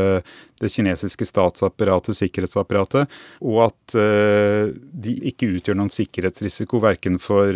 det 0.59 0.73
kinesiske 0.75 1.29
statsapparatet, 1.29 2.17
sikkerhetsapparatet, 2.19 3.13
og 3.47 3.61
at 3.69 3.95
de 3.95 5.13
ikke 5.31 5.53
utgjør 5.55 5.79
noen 5.79 5.93
sikkerhetsrisiko 5.95 6.81
verken 6.83 7.21
for 7.23 7.55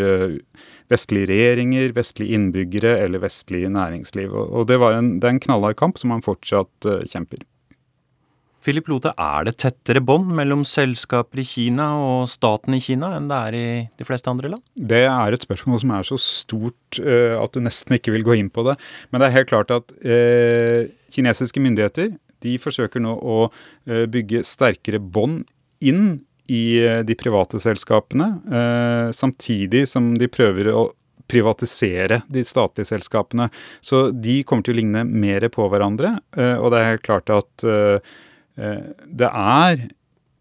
vestlige 0.93 1.33
regjeringer, 1.33 1.97
vestlige 1.97 2.39
innbyggere 2.39 2.95
eller 3.03 3.25
vestlig 3.25 3.65
næringsliv. 3.75 4.31
Og, 4.31 4.69
det, 4.71 4.79
en, 4.79 5.17
det 5.19 5.27
er 5.27 5.35
en 5.35 5.43
knallhard 5.49 5.81
kamp 5.83 5.99
som 5.99 6.15
han 6.15 6.23
fortsatt 6.23 6.93
kjemper. 7.11 7.43
Philip 8.63 8.87
Lote, 8.87 9.11
er 9.19 9.47
det 9.49 9.57
tettere 9.59 10.01
bånd 10.05 10.31
mellom 10.39 10.63
selskaper 10.67 11.41
i 11.43 11.47
Kina 11.47 11.89
og 11.99 12.29
staten 12.31 12.77
i 12.77 12.83
Kina 12.83 13.11
enn 13.17 13.27
det 13.31 13.39
er 13.49 13.57
i 13.59 13.67
de 13.99 14.07
fleste 14.07 14.31
andre 14.31 14.53
land? 14.53 14.63
Det 14.79 15.03
er 15.11 15.35
et 15.35 15.47
spørsmål 15.47 15.81
som 15.83 15.95
er 15.97 16.07
så 16.07 16.19
stort 16.23 17.01
uh, 17.03 17.41
at 17.43 17.57
du 17.57 17.63
nesten 17.65 17.99
ikke 17.99 18.15
vil 18.15 18.27
gå 18.27 18.39
inn 18.39 18.53
på 18.55 18.65
det. 18.69 18.77
Men 19.11 19.23
det 19.23 19.29
er 19.29 19.37
helt 19.41 19.51
klart 19.51 19.75
at 19.75 19.91
uh, 20.07 20.87
kinesiske 21.13 21.63
myndigheter 21.63 22.15
de 22.43 22.57
forsøker 22.63 23.03
nå 23.03 23.17
å 23.19 23.39
uh, 23.51 24.05
bygge 24.11 24.45
sterkere 24.47 25.03
bånd 25.03 25.43
inn 25.83 26.21
i 26.53 26.83
de 27.07 27.15
private 27.17 27.57
selskapene, 27.63 28.27
samtidig 29.15 29.85
som 29.89 30.11
de 30.19 30.27
prøver 30.29 30.69
å 30.75 30.83
privatisere 31.31 32.19
de 32.29 32.43
statlige 32.45 32.91
selskapene. 32.91 33.47
Så 33.81 34.09
de 34.11 34.41
kommer 34.45 34.67
til 34.67 34.75
å 34.75 34.81
ligne 34.81 35.05
mer 35.07 35.47
på 35.55 35.69
hverandre, 35.71 36.11
og 36.35 36.67
det 36.75 36.81
er 36.81 36.91
helt 36.91 37.07
klart 37.07 37.33
at 37.33 37.65
det 38.57 39.29
er, 39.29 39.87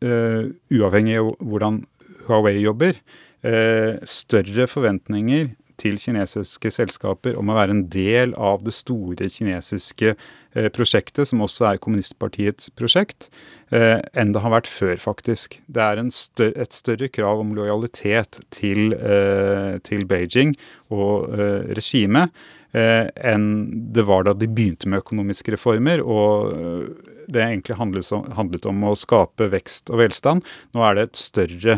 eh, 0.04 0.52
uavhengig 0.74 1.18
av 1.22 1.34
hvordan 1.40 1.82
Huawei 2.28 2.60
jobber, 2.62 2.98
eh, 3.44 3.98
større 4.06 4.68
forventninger 4.68 5.52
til 5.82 5.98
kinesiske 5.98 6.72
selskaper 6.74 7.38
om 7.40 7.50
å 7.50 7.58
være 7.58 7.76
en 7.76 7.88
del 7.92 8.36
av 8.38 8.62
det 8.66 8.74
store 8.76 9.30
kinesiske 9.34 10.14
eh, 10.14 10.70
prosjektet, 10.74 11.26
som 11.30 11.42
også 11.42 11.72
er 11.72 11.82
kommunistpartiets 11.82 12.70
prosjekt, 12.78 13.30
eh, 13.74 13.98
enn 14.14 14.34
det 14.36 14.44
har 14.44 14.54
vært 14.54 14.70
før, 14.70 14.96
faktisk. 15.02 15.58
Det 15.66 15.82
er 15.82 16.02
en 16.02 16.12
stør 16.14 16.54
et 16.62 16.78
større 16.78 17.10
krav 17.10 17.42
om 17.42 17.56
lojalitet 17.58 18.44
til, 18.54 18.94
eh, 18.94 19.80
til 19.88 20.06
Beijing 20.06 20.54
og 20.92 21.32
eh, 21.34 21.72
regimet 21.78 22.30
eh, 22.30 22.50
enn 22.72 23.48
det 23.92 24.06
var 24.08 24.24
da 24.24 24.36
de 24.38 24.48
begynte 24.48 24.88
med 24.88 25.04
økonomiske 25.04 25.58
reformer. 25.58 26.02
og 26.02 26.54
eh, 26.56 27.12
det 27.32 27.44
egentlig 27.46 27.78
handlet 27.80 28.66
om, 28.68 28.84
å 28.84 28.98
skape 28.98 29.48
vekst 29.54 29.92
og 29.92 30.02
velstand. 30.02 30.46
Nå 30.76 30.84
er 30.84 30.98
det 30.98 31.08
et 31.08 31.22
større 31.22 31.78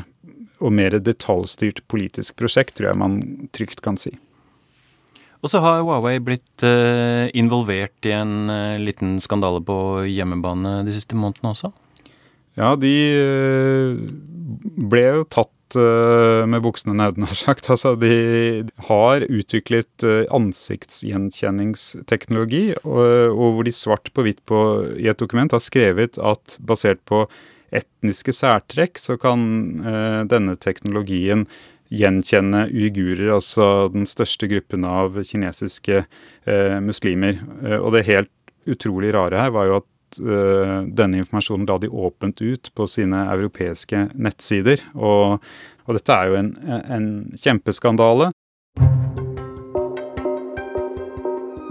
og 0.64 0.74
mer 0.74 0.96
detaljstyrt 0.98 1.84
politisk 1.92 2.38
prosjekt, 2.40 2.78
tror 2.78 2.92
jeg 2.92 3.02
man 3.02 3.20
trygt 3.56 3.84
kan 3.86 4.00
si. 4.00 4.16
Og 5.44 5.52
så 5.52 5.60
har 5.60 5.82
Huawei 5.84 6.16
blitt 6.24 6.64
eh, 6.64 7.28
involvert 7.36 8.08
i 8.08 8.14
en 8.16 8.50
eh, 8.50 8.80
liten 8.80 9.18
skandale 9.22 9.60
på 9.66 10.06
hjemmebane 10.08 10.80
de 10.88 10.96
siste 10.96 11.20
månedene 11.20 11.52
også. 11.52 11.74
Ja, 12.56 12.74
de 12.80 12.94
eh, 13.12 14.00
ble 14.94 15.04
jo 15.04 15.26
tatt 15.28 15.53
uh, 15.78 16.50
med 16.50 16.64
buksene 16.66 16.96
nede, 16.98 17.22
nær 17.22 17.36
sagt. 17.38 17.70
Altså, 17.74 17.90
de 18.00 18.64
har 18.88 19.26
utviklet 19.28 20.06
uh, 20.06 20.24
ansiktsgjenkjenningsteknologi, 20.34 22.74
og, 22.84 23.38
hvor 23.38 23.64
de 23.68 23.72
svart 23.76 24.12
på 24.14 24.22
hvitt 24.26 24.42
på, 24.50 24.60
i 25.00 25.08
et 25.12 25.22
dokument 25.22 25.52
har 25.56 25.62
skrevet 25.64 26.14
at 26.22 26.58
basert 26.64 27.02
på 27.10 27.20
etniske 27.74 28.32
særtrekk, 28.38 28.94
så 29.02 29.14
kan 29.22 29.40
uh, 29.86 30.22
denne 30.30 30.56
teknologien 30.62 31.42
gjenkjenne 31.94 32.62
uigurer, 32.74 33.30
altså 33.36 33.66
den 33.94 34.06
største 34.10 34.48
gruppen 34.50 34.86
av 34.88 35.24
kinesiske 35.30 35.98
muslimer. 36.82 37.38
og 37.78 37.94
det 37.94 38.08
helt 38.08 38.32
utrolig 38.66 39.14
rare 39.14 39.38
her 39.38 39.52
var 39.54 39.66
jo 39.70 39.78
at 39.78 39.86
uh, 40.22 40.84
denne 40.86 41.22
informasjonen 41.24 41.68
la 41.70 41.78
de 41.82 41.90
åpent 41.90 42.42
ut 42.42 42.70
på 42.76 42.88
sine 42.90 43.26
europeiske 43.34 44.10
nettsider. 44.14 44.84
Og, 44.96 45.44
og 45.88 45.98
dette 46.00 46.18
er 46.18 46.32
jo 46.32 46.40
en, 46.40 46.54
en 46.68 47.08
kjempeskandale. 47.40 48.32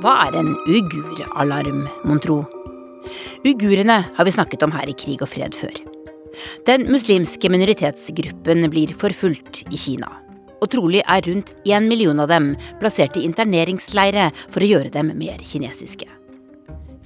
Hva 0.02 0.16
er 0.26 0.40
en 0.40 0.50
uiguralarm, 0.66 1.84
mon 2.08 2.18
tro? 2.22 2.40
Uigurene 3.46 4.00
har 4.16 4.26
vi 4.26 4.34
snakket 4.34 4.64
om 4.66 4.74
her 4.74 4.90
i 4.90 4.96
Krig 4.98 5.22
og 5.22 5.30
fred 5.30 5.54
før. 5.54 5.76
Den 6.66 6.88
muslimske 6.90 7.50
minoritetsgruppen 7.52 8.66
blir 8.72 8.94
forfulgt 8.98 9.62
i 9.70 9.78
Kina. 9.78 10.10
Og 10.62 10.70
trolig 10.74 11.02
er 11.06 11.22
rundt 11.26 11.52
én 11.66 11.86
million 11.90 12.22
av 12.22 12.30
dem 12.30 12.52
plassert 12.80 13.18
i 13.18 13.24
interneringsleire 13.26 14.30
for 14.48 14.62
å 14.62 14.72
gjøre 14.72 14.94
dem 14.94 15.14
mer 15.18 15.42
kinesiske. 15.42 16.06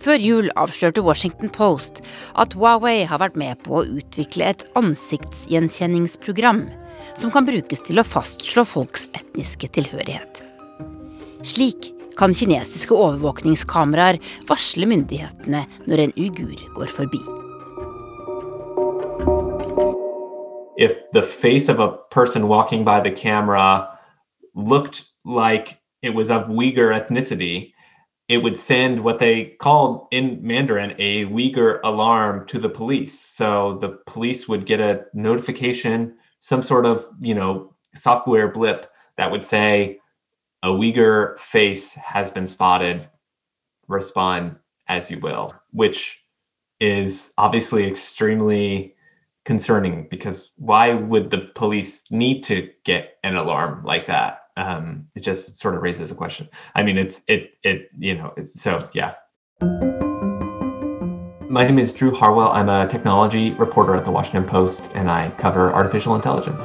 Før 0.03 0.21
jul 0.21 0.50
avslørte 0.61 1.03
Washington 1.05 1.50
Post 1.53 2.03
at 2.38 2.55
Huawei 2.57 3.05
har 3.09 3.23
vært 3.23 3.38
med 3.41 3.59
på 3.65 3.81
å 3.81 3.87
utvikle 3.99 4.50
et 4.53 4.65
ansiktsgjenkjenningsprogram 4.79 6.67
som 7.17 7.33
kan 7.33 7.47
brukes 7.49 7.85
til 7.87 8.00
å 8.00 8.07
fastslå 8.07 8.67
folks 8.69 9.09
etniske 9.17 9.71
tilhørighet. 9.76 10.43
Slik 11.47 11.93
kan 12.17 12.35
kinesiske 12.37 12.97
overvåkningskameraer 12.97 14.21
varsle 14.49 14.88
myndighetene 14.88 15.65
når 15.88 16.05
en 16.07 16.15
ugur 16.17 16.61
går 16.76 16.93
forbi. 16.93 17.21
If 20.76 20.93
the 21.12 21.23
face 21.23 21.69
of 21.73 21.81
a 21.81 21.97
person 22.11 22.49
walking 22.49 22.85
by 22.85 23.00
the 23.00 23.11
camera 23.11 23.88
looked 24.55 25.05
like 25.25 25.79
it 26.03 26.15
was 26.15 26.31
of 26.31 26.49
Uyghur 26.49 26.93
ethnicity, 26.93 27.73
it 28.28 28.38
would 28.38 28.59
send 28.59 29.00
what 29.00 29.18
they 29.18 29.45
called 29.61 30.09
in 30.11 30.40
Mandarin 30.42 30.95
a 30.99 31.26
Uyghur 31.26 31.80
alarm 31.85 32.47
to 32.49 32.59
the 32.59 32.68
police. 32.68 33.18
So 33.18 33.78
the 33.80 34.00
police 34.06 34.49
would 34.49 34.66
get 34.66 34.80
a 34.80 35.04
notification, 35.14 36.16
some 36.40 36.62
sort 36.62 36.87
of, 36.87 37.06
you 37.21 37.35
know, 37.35 37.75
software 37.95 38.49
blip 38.49 38.90
that 39.16 39.30
would 39.30 39.45
say 39.45 40.00
a 40.62 40.68
Uyghur 40.68 41.38
face 41.38 41.95
has 41.95 42.30
been 42.30 42.47
spotted. 42.47 43.09
Respond 43.88 44.56
as 44.88 45.11
you 45.11 45.21
will, 45.21 45.52
which 45.71 46.25
is 46.80 47.33
obviously 47.38 47.87
extremely 47.87 48.97
concerning 49.45 50.09
because 50.11 50.50
why 50.56 50.92
would 50.92 51.30
the 51.30 51.50
police 51.54 52.11
need 52.11 52.42
to 52.42 52.68
get 52.85 53.16
an 53.23 53.37
alarm 53.37 53.85
like 53.85 54.09
that? 54.09 54.46
Um, 54.57 55.07
it 55.15 55.21
just 55.21 55.59
sort 55.59 55.75
of 55.75 55.83
raises 55.83 56.11
a 56.11 56.15
question. 56.15 56.49
I 56.75 56.83
mean, 56.83 56.99
it's 56.99 57.21
it 57.29 57.55
it 57.63 57.91
you 57.99 58.15
know 58.15 58.33
it's, 58.37 58.61
so 58.61 58.89
yeah. 58.93 59.15
My 61.49 61.65
name 61.65 61.79
is 61.79 61.93
Drew 61.93 62.13
Harwell. 62.13 62.51
I'm 62.51 62.69
a 62.69 62.89
technology 62.89 63.53
reporter 63.53 63.95
at 63.95 64.05
the 64.05 64.11
Washington 64.11 64.45
Post, 64.45 64.91
and 64.95 65.11
I 65.11 65.31
cover 65.39 65.73
artificial 65.73 66.15
intelligence. 66.17 66.63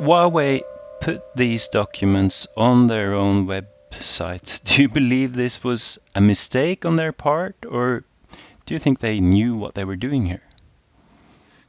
Huawei 0.00 0.62
put 1.00 1.22
these 1.36 1.68
documents 1.68 2.46
on 2.56 2.88
their 2.88 3.14
own 3.14 3.46
website. 3.46 4.62
Do 4.64 4.82
you 4.82 4.88
believe 4.88 5.34
this 5.34 5.62
was 5.62 5.98
a 6.14 6.20
mistake 6.20 6.84
on 6.84 6.96
their 6.96 7.12
part, 7.12 7.56
or 7.68 8.04
do 8.64 8.74
you 8.74 8.78
think 8.78 9.00
they 9.00 9.20
knew 9.20 9.56
what 9.56 9.74
they 9.74 9.84
were 9.84 9.96
doing 9.96 10.26
here? 10.26 10.42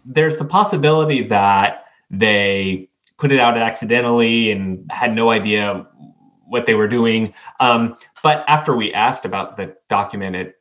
There's 0.06 0.38
the 0.38 0.46
possibility 0.46 1.24
that 1.28 1.86
they 2.10 2.90
put 3.24 3.32
it 3.32 3.40
out 3.40 3.58
accidentally 3.58 4.52
and 4.52 4.86
had 4.92 5.16
no 5.16 5.30
idea 5.30 5.88
what 6.46 6.66
they 6.66 6.74
were 6.74 6.90
doing. 6.90 7.34
Um, 7.62 7.96
but 8.22 8.44
after 8.50 8.76
we 8.76 8.94
asked 8.94 9.24
about 9.24 9.56
the 9.56 9.78
document, 9.88 10.36
it 10.36 10.56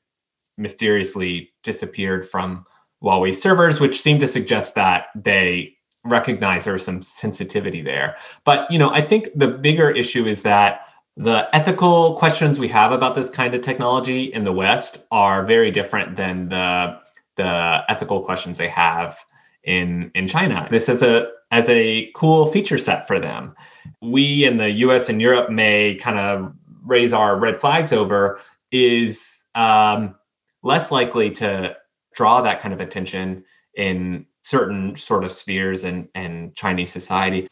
mysteriously 0.56 1.50
disappeared 1.64 2.24
from 2.24 2.64
Huawei 3.02 3.34
servers, 3.34 3.80
which 3.80 4.00
seemed 4.00 4.20
to 4.20 4.28
suggest 4.28 4.76
that 4.76 5.06
they 5.16 5.74
recognize 6.04 6.64
there's 6.64 6.84
some 6.84 7.02
sensitivity 7.02 7.82
there. 7.82 8.16
But 8.44 8.70
you 8.70 8.78
know, 8.78 8.90
I 8.90 9.00
think 9.00 9.30
the 9.34 9.48
bigger 9.48 9.90
issue 9.90 10.24
is 10.24 10.42
that 10.42 10.82
the 11.16 11.48
ethical 11.52 12.14
questions 12.16 12.60
we 12.60 12.68
have 12.68 12.92
about 12.92 13.16
this 13.16 13.28
kind 13.28 13.56
of 13.56 13.62
technology 13.62 14.32
in 14.32 14.44
the 14.44 14.52
West 14.52 14.98
are 15.10 15.44
very 15.44 15.72
different 15.72 16.14
than 16.14 16.48
the 16.48 16.96
the 17.34 17.82
ethical 17.88 18.22
questions 18.22 18.56
they 18.56 18.68
have 18.68 19.18
in 19.64 20.12
in 20.14 20.28
China. 20.28 20.68
This 20.70 20.88
is 20.88 21.02
a 21.02 21.28
as 21.52 21.68
a 21.68 22.10
cool 22.14 22.46
feature 22.46 22.78
set 22.78 23.06
for 23.06 23.20
them. 23.20 23.54
We 24.00 24.44
in 24.44 24.56
the 24.56 24.70
US 24.86 25.08
and 25.08 25.20
Europe 25.20 25.50
may 25.50 25.94
kind 25.96 26.18
of 26.18 26.52
raise 26.84 27.12
our 27.12 27.38
red 27.38 27.60
flags 27.60 27.92
over 27.92 28.40
is 28.72 29.44
um, 29.54 30.16
less 30.62 30.90
likely 30.90 31.30
to 31.30 31.76
draw 32.14 32.40
that 32.40 32.60
kind 32.60 32.74
of 32.74 32.80
attention 32.80 33.44
in 33.74 34.26
certain 34.42 34.96
sort 34.96 35.24
of 35.24 35.30
spheres 35.30 35.84
and 35.84 36.08
and 36.14 36.54
Chinese 36.56 36.90
society. 36.90 37.48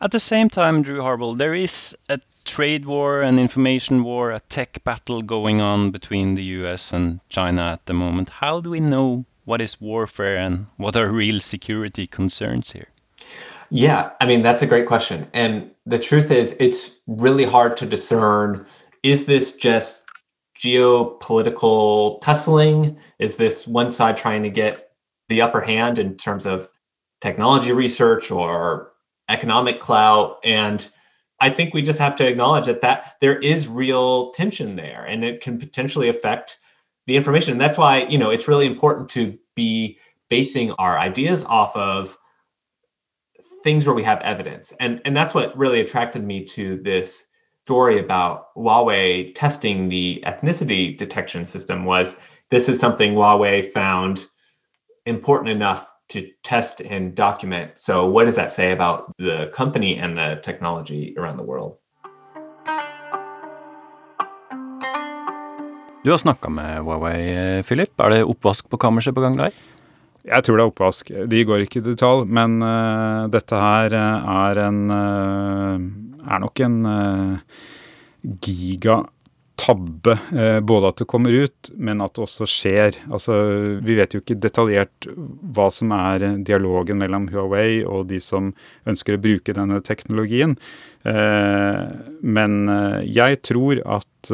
At 0.00 0.12
the 0.12 0.20
same 0.20 0.48
time, 0.48 0.82
Drew 0.82 1.02
Harwell, 1.02 1.34
there 1.34 1.54
is 1.54 1.94
a 2.08 2.20
trade 2.44 2.86
war, 2.86 3.20
an 3.20 3.38
information 3.38 4.02
war, 4.02 4.30
a 4.30 4.40
tech 4.40 4.82
battle 4.84 5.22
going 5.22 5.60
on 5.60 5.90
between 5.90 6.36
the 6.36 6.44
US 6.60 6.92
and 6.92 7.20
China 7.28 7.62
at 7.72 7.84
the 7.86 7.94
moment. 7.94 8.30
How 8.30 8.60
do 8.60 8.70
we 8.70 8.80
know 8.80 9.26
what 9.44 9.60
is 9.60 9.80
warfare 9.80 10.36
and 10.36 10.66
what 10.76 10.96
are 10.96 11.12
real 11.12 11.40
security 11.40 12.06
concerns 12.06 12.72
here? 12.72 12.88
Yeah, 13.70 14.10
I 14.20 14.26
mean, 14.26 14.42
that's 14.42 14.62
a 14.62 14.66
great 14.66 14.86
question. 14.86 15.28
And 15.32 15.70
the 15.86 15.98
truth 15.98 16.30
is, 16.30 16.56
it's 16.58 16.96
really 17.06 17.44
hard 17.44 17.76
to 17.78 17.86
discern 17.86 18.66
is 19.02 19.24
this 19.24 19.56
just 19.56 20.04
geopolitical 20.58 22.20
tussling? 22.20 22.98
Is 23.18 23.36
this 23.36 23.66
one 23.66 23.90
side 23.90 24.16
trying 24.16 24.42
to 24.42 24.50
get 24.50 24.90
the 25.28 25.40
upper 25.40 25.60
hand 25.60 25.98
in 25.98 26.16
terms 26.16 26.44
of 26.44 26.68
technology 27.20 27.72
research 27.72 28.30
or 28.30 28.92
economic 29.28 29.80
clout? 29.80 30.38
And 30.44 30.86
I 31.38 31.48
think 31.48 31.72
we 31.72 31.80
just 31.80 31.98
have 31.98 32.14
to 32.16 32.26
acknowledge 32.26 32.66
that, 32.66 32.82
that 32.82 33.16
there 33.22 33.38
is 33.38 33.68
real 33.68 34.32
tension 34.32 34.76
there 34.76 35.06
and 35.06 35.24
it 35.24 35.40
can 35.40 35.58
potentially 35.58 36.10
affect 36.10 36.58
the 37.06 37.16
information. 37.16 37.52
And 37.52 37.60
that's 37.60 37.78
why, 37.78 38.04
you 38.04 38.18
know, 38.18 38.28
it's 38.28 38.48
really 38.48 38.66
important 38.66 39.08
to 39.10 39.38
be 39.54 39.98
basing 40.28 40.72
our 40.72 40.98
ideas 40.98 41.42
off 41.44 41.74
of 41.74 42.18
things 43.62 43.86
where 43.86 43.94
we 43.94 44.02
have 44.02 44.20
evidence. 44.20 44.72
And, 44.80 45.00
and 45.04 45.16
that's 45.16 45.34
what 45.34 45.56
really 45.56 45.80
attracted 45.80 46.24
me 46.24 46.44
to 46.46 46.80
this 46.82 47.26
story 47.64 47.98
about 47.98 48.54
Huawei 48.56 49.32
testing 49.34 49.88
the 49.88 50.22
ethnicity 50.26 50.96
detection 50.96 51.44
system 51.44 51.84
was 51.84 52.16
this 52.50 52.68
is 52.68 52.80
something 52.80 53.14
Huawei 53.14 53.72
found 53.72 54.26
important 55.06 55.50
enough 55.50 55.86
to 56.08 56.28
test 56.42 56.80
and 56.80 57.14
document. 57.14 57.70
So 57.76 58.06
what 58.06 58.24
does 58.24 58.36
that 58.36 58.50
say 58.50 58.72
about 58.72 59.14
the 59.18 59.50
company 59.54 59.96
and 59.96 60.18
the 60.18 60.40
technology 60.42 61.14
around 61.16 61.36
the 61.36 61.44
world? 61.44 61.76
Du 66.04 66.10
har 66.10 66.18
snakka 66.18 66.48
med 66.48 66.80
Huawei, 66.80 67.62
Philip. 67.62 68.00
Er 68.00 68.10
det 68.10 68.24
oppvask 68.24 68.70
på 68.70 68.76
kammerset 68.76 69.14
på 69.14 69.20
gang 69.20 69.38
der? 69.38 69.50
Jeg 70.28 70.44
tror 70.44 70.58
det 70.58 70.64
er 70.64 70.70
oppvask. 70.70 71.12
De 71.32 71.44
går 71.48 71.64
ikke 71.64 71.80
i 71.80 71.86
detalj, 71.92 72.26
men 72.28 72.60
uh, 72.60 73.28
dette 73.32 73.56
her 73.56 73.94
eh, 73.96 74.32
er 74.44 74.60
en 74.66 74.82
uh, 74.92 75.78
er 76.20 76.42
nok 76.42 76.60
en 76.66 76.76
uh, 76.84 77.62
gigatabbe. 78.44 80.18
Både 80.66 80.90
at 80.90 81.00
det 81.00 81.08
kommer 81.08 81.32
ut, 81.32 81.70
men 81.76 82.02
at 82.04 82.12
det 82.16 82.24
også 82.26 82.48
skjer. 82.48 82.98
Altså, 83.08 83.34
vi 83.84 83.96
vet 83.96 84.12
jo 84.12 84.20
ikke 84.20 84.36
detaljert 84.40 85.08
hva 85.08 85.70
som 85.72 85.92
er 85.96 86.26
dialogen 86.44 87.00
mellom 87.00 87.28
Huawei 87.32 87.80
og 87.84 88.08
de 88.12 88.20
som 88.24 88.52
ønsker 88.90 89.16
å 89.16 89.22
bruke 89.22 89.56
denne 89.56 89.80
teknologien. 89.84 90.56
men 92.20 92.56
jeg 93.08 93.40
tror 93.46 93.80
at 93.88 94.32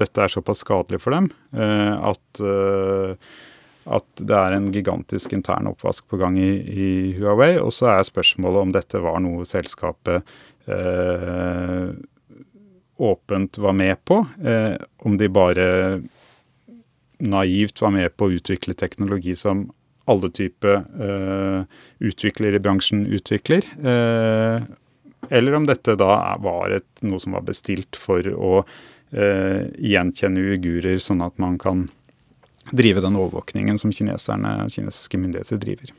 dette 0.00 0.24
er 0.24 0.34
såpass 0.34 0.64
skadelig 0.64 1.02
for 1.04 1.14
dem 1.14 1.30
at 1.54 2.42
at 3.88 4.20
det 4.20 4.36
er 4.36 4.56
en 4.56 4.68
gigantisk 4.72 5.32
intern 5.36 5.70
oppvask 5.70 6.06
på 6.10 6.18
gang 6.20 6.36
i, 6.40 6.52
i 6.68 6.90
Huawei. 7.16 7.56
Og 7.62 7.72
så 7.74 7.90
er 7.94 8.06
spørsmålet 8.06 8.66
om 8.66 8.74
dette 8.76 9.00
var 9.02 9.18
noe 9.24 9.46
selskapet 9.48 10.22
eh, 10.68 11.90
åpent 12.98 13.58
var 13.58 13.76
med 13.78 13.96
på. 14.04 14.20
Eh, 14.44 14.74
om 15.06 15.16
de 15.20 15.30
bare 15.32 15.68
naivt 17.18 17.82
var 17.82 17.94
med 17.94 18.14
på 18.16 18.28
å 18.28 18.36
utvikle 18.38 18.76
teknologi 18.78 19.34
som 19.38 19.66
alle 20.08 20.30
typer 20.32 20.82
eh, 21.04 21.80
utviklere 21.98 22.56
i 22.56 22.62
bransjen 22.64 23.04
utvikler. 23.12 23.66
Uh, 23.82 24.62
eller 25.28 25.56
om 25.58 25.66
dette 25.68 25.96
da 25.98 26.14
var 26.40 26.72
et, 26.78 26.88
noe 27.04 27.20
som 27.20 27.34
var 27.36 27.44
bestilt 27.44 27.98
for 27.98 28.24
å 28.32 28.52
uh, 28.62 29.62
gjenkjenne 29.76 30.44
uigurer, 30.46 31.00
sånn 31.02 31.24
at 31.26 31.36
man 31.42 31.58
kan 31.60 31.88
drive 32.72 33.02
den 33.04 33.16
overvåkningen 33.16 33.78
som 33.80 33.92
kinesiske 33.94 35.20
myndigheter 35.20 35.60
driver. 35.60 35.94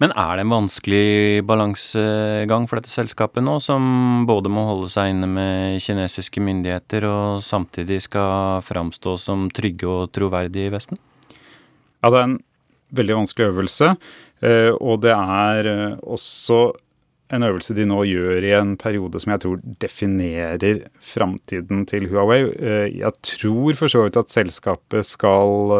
Men 0.00 0.14
er 0.16 0.38
det 0.38 0.46
en 0.46 0.54
vanskelig 0.54 1.42
balansegang 1.44 2.64
for 2.70 2.80
dette 2.80 2.92
selskapet 2.92 3.44
nå, 3.44 3.58
som 3.60 4.24
både 4.28 4.48
må 4.48 4.64
holde 4.64 4.88
seg 4.88 5.12
inne 5.12 5.28
med 5.28 5.82
kinesiske 5.84 6.40
myndigheter 6.40 7.04
og 7.04 7.42
samtidig 7.44 7.98
skal 8.06 8.64
framstå 8.64 9.18
som 9.20 9.50
trygge 9.52 9.90
og 9.90 10.08
troverdige 10.16 10.70
i 10.70 10.72
Vesten? 10.72 11.00
Ja, 12.00 12.08
det 12.08 12.16
er 12.16 12.28
en 12.30 12.38
veldig 12.96 13.18
vanskelig 13.18 13.50
øvelse. 13.50 13.92
Eh, 14.40 14.72
og 14.72 15.02
det 15.04 15.12
er 15.12 15.68
eh, 15.68 15.98
også 16.00 16.70
en 17.30 17.46
øvelse 17.46 17.76
de 17.76 17.86
nå 17.88 18.02
gjør 18.08 18.46
i 18.46 18.54
en 18.58 18.74
periode 18.80 19.20
som 19.22 19.34
jeg 19.34 19.42
tror 19.44 19.62
definerer 19.82 20.82
framtiden 21.04 21.86
til 21.90 22.08
Huawei. 22.10 22.42
Eh, 22.50 22.98
jeg 23.02 23.12
tror 23.36 23.78
for 23.78 23.92
så 23.92 24.04
vidt 24.06 24.18
at 24.20 24.32
selskapet 24.32 25.06
skal 25.06 25.74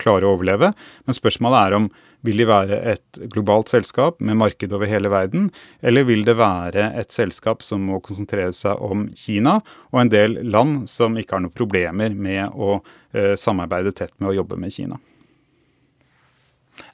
klare 0.00 0.26
å 0.26 0.34
overleve, 0.38 0.72
men 1.04 1.20
spørsmålet 1.20 1.60
er 1.60 1.78
om 1.80 1.92
vil 2.24 2.40
de 2.40 2.46
være 2.48 2.80
et 2.94 3.22
globalt 3.32 3.70
selskap 3.72 4.20
med 4.24 4.38
marked 4.40 4.72
over 4.72 4.88
hele 4.88 5.10
verden, 5.12 5.50
eller 5.84 6.06
vil 6.08 6.24
det 6.24 6.38
være 6.40 6.88
et 6.96 7.12
selskap 7.12 7.64
som 7.64 7.84
må 7.90 8.00
konsentrere 8.04 8.52
seg 8.56 8.80
om 8.80 9.06
Kina 9.18 9.58
og 9.92 10.00
en 10.00 10.12
del 10.12 10.38
land 10.48 10.86
som 10.90 11.18
ikke 11.20 11.36
har 11.36 11.44
noen 11.44 11.56
problemer 11.56 12.16
med 12.16 12.56
å 12.56 12.78
eh, 13.12 13.34
samarbeide 13.40 13.92
tett 13.96 14.14
med 14.18 14.32
å 14.32 14.38
jobbe 14.40 14.60
med 14.60 14.72
Kina? 14.72 15.00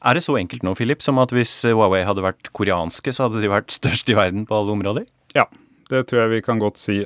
Er 0.01 0.17
det 0.17 0.25
så 0.25 0.37
enkelt 0.41 0.65
nå, 0.65 0.75
Philip, 0.79 1.03
som 1.05 1.21
at 1.23 1.33
hvis 1.35 1.53
Huawei 1.69 2.03
hadde 2.09 2.25
vært 2.25 2.53
koreanske, 2.57 3.13
så 3.13 3.29
hadde 3.29 3.43
de 3.43 3.53
vært 3.53 3.73
størst 3.75 4.09
i 4.13 4.17
verden 4.19 4.47
på 4.49 4.57
alle 4.57 4.77
områder? 4.77 5.09
Ja, 5.37 5.47
det 5.91 6.07
tror 6.09 6.25
jeg 6.25 6.37
vi 6.37 6.45
kan 6.45 6.61
godt 6.63 6.81
si. 6.81 7.03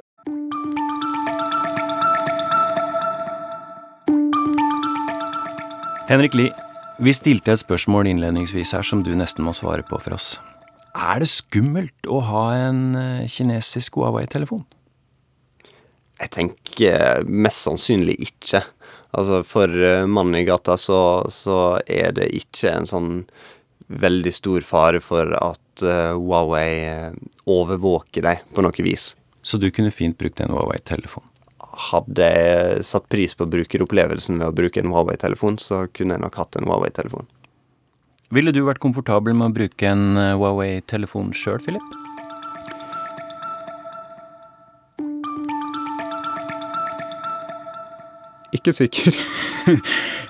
Henrik 6.05 6.35
Lie, 6.37 6.53
vi 7.01 7.15
stilte 7.17 7.55
et 7.55 7.63
spørsmål 7.63 8.07
innledningsvis 8.07 8.75
her 8.77 8.85
som 8.87 9.01
du 9.03 9.15
nesten 9.17 9.47
må 9.47 9.55
svare 9.57 9.83
på 9.89 9.99
for 9.99 10.15
oss. 10.15 10.35
Er 10.95 11.23
det 11.23 11.31
skummelt 11.33 12.07
å 12.07 12.21
ha 12.29 12.45
en 12.69 12.83
eh, 12.95 13.27
kinesisk 13.27 13.97
Huawei-telefon? 13.99 14.63
Jeg 16.21 16.31
tenker 16.37 17.25
mest 17.27 17.65
sannsynlig 17.65 18.15
ikke. 18.29 18.61
Altså, 19.14 19.42
for 19.46 19.70
eh, 19.70 20.07
mannen 20.11 20.40
i 20.40 20.46
gata 20.48 20.79
så, 20.81 21.00
så, 21.33 21.59
er 21.87 22.16
det 22.16 22.33
ikke 22.35 22.72
en 22.72 22.88
sånn 22.88 23.12
veldig 23.88 24.33
stor 24.33 24.64
fare 24.64 25.00
for 25.05 25.29
at 25.37 25.83
uh, 25.85 26.16
Huawei 26.16 27.12
overvåker 27.44 28.24
deg 28.24 28.46
på 28.57 28.64
noe 28.64 28.87
vis. 28.87 29.12
Så 29.44 29.61
du 29.61 29.68
kunne 29.74 29.92
fint 29.92 30.16
brukt 30.18 30.40
en 30.40 30.55
Huawei-telefon? 30.57 31.29
hadde 31.74 32.27
jeg 32.27 32.85
satt 32.87 33.09
pris 33.12 33.35
på 33.37 33.46
brukeropplevelsen 33.50 34.38
ved 34.40 34.46
å 34.46 34.57
bruke 34.57 34.83
en 34.83 34.92
Huawei-telefon, 34.92 35.59
så 35.62 35.85
kunne 35.92 36.16
jeg 36.16 36.24
nok 36.24 36.38
hatt 36.40 36.59
en 36.59 36.68
Huawei-telefon. 36.68 37.29
Ville 38.35 38.55
du 38.55 38.64
vært 38.66 38.83
komfortabel 38.83 39.37
med 39.37 39.50
å 39.53 39.57
bruke 39.59 39.90
en 39.90 40.18
eh, 40.18 40.35
Huawei-telefon 40.38 41.35
sjøl, 41.37 41.61
Philip? 41.62 42.04
Ikke 48.59 48.77
sikker. 48.77 49.17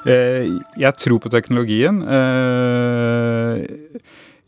Eh, 0.05 0.51
jeg 0.77 0.93
tror 1.01 1.17
på 1.25 1.31
teknologien. 1.33 2.03
Eh, 2.05 3.63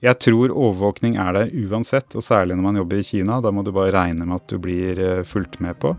jeg 0.04 0.18
tror 0.20 0.52
overvåkning 0.52 1.14
er 1.16 1.30
der 1.32 1.54
uansett, 1.64 2.12
og 2.12 2.20
særlig 2.20 2.58
når 2.58 2.66
man 2.66 2.80
jobber 2.82 3.00
i 3.00 3.06
Kina. 3.08 3.38
Da 3.40 3.48
må 3.56 3.64
du 3.64 3.70
bare 3.72 3.94
regne 3.94 4.26
med 4.28 4.36
at 4.36 4.52
du 4.52 4.60
blir 4.60 5.00
fulgt 5.24 5.56
med 5.64 5.80
på. 5.80 5.94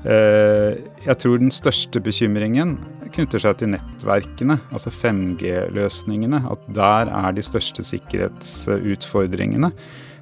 Eh, 0.00 0.78
jeg 1.04 1.16
tror 1.20 1.40
den 1.42 1.52
største 1.52 2.00
bekymringen 2.00 2.78
knytter 3.12 3.42
seg 3.42 3.58
til 3.60 3.72
nettverkene, 3.74 4.56
altså 4.72 4.92
5G-løsningene. 4.94 6.40
At 6.54 6.64
der 6.76 7.10
er 7.12 7.36
de 7.36 7.44
største 7.44 7.84
sikkerhetsutfordringene. 7.84 9.72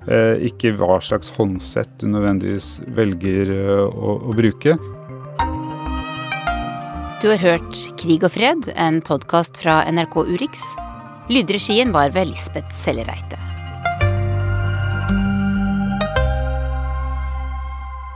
Eh, 0.09 0.49
ikke 0.49 0.73
hva 0.79 0.99
slags 1.05 1.31
håndsett 1.37 1.91
du 2.01 2.09
nødvendigvis 2.11 2.79
velger 2.97 3.53
eh, 3.55 3.85
å, 3.87 4.19
å 4.31 4.37
bruke. 4.37 4.79
Du 7.19 7.27
har 7.27 7.41
hørt 7.43 7.75
Krig 7.99 8.23
og 8.23 8.31
fred, 8.31 8.69
en 8.79 9.01
podkast 9.03 9.57
fra 9.59 9.81
NRK 9.91 10.21
Urix. 10.29 10.61
Lydregien 11.27 11.91
var 11.91 12.13
ved 12.15 12.29
Lisbeth 12.31 12.71
Sellereite. 12.71 13.35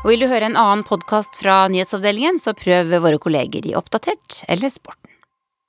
Og 0.04 0.06
vil 0.12 0.22
du 0.22 0.28
høre 0.30 0.46
en 0.46 0.54
annen 0.54 0.86
podkast 0.86 1.34
fra 1.40 1.64
nyhetsavdelingen, 1.74 2.38
så 2.38 2.54
prøv 2.54 2.94
våre 2.94 3.18
kolleger 3.18 3.66
i 3.66 3.74
Oppdatert 3.74 4.44
eller 4.46 4.70
Sporten. 4.70 5.01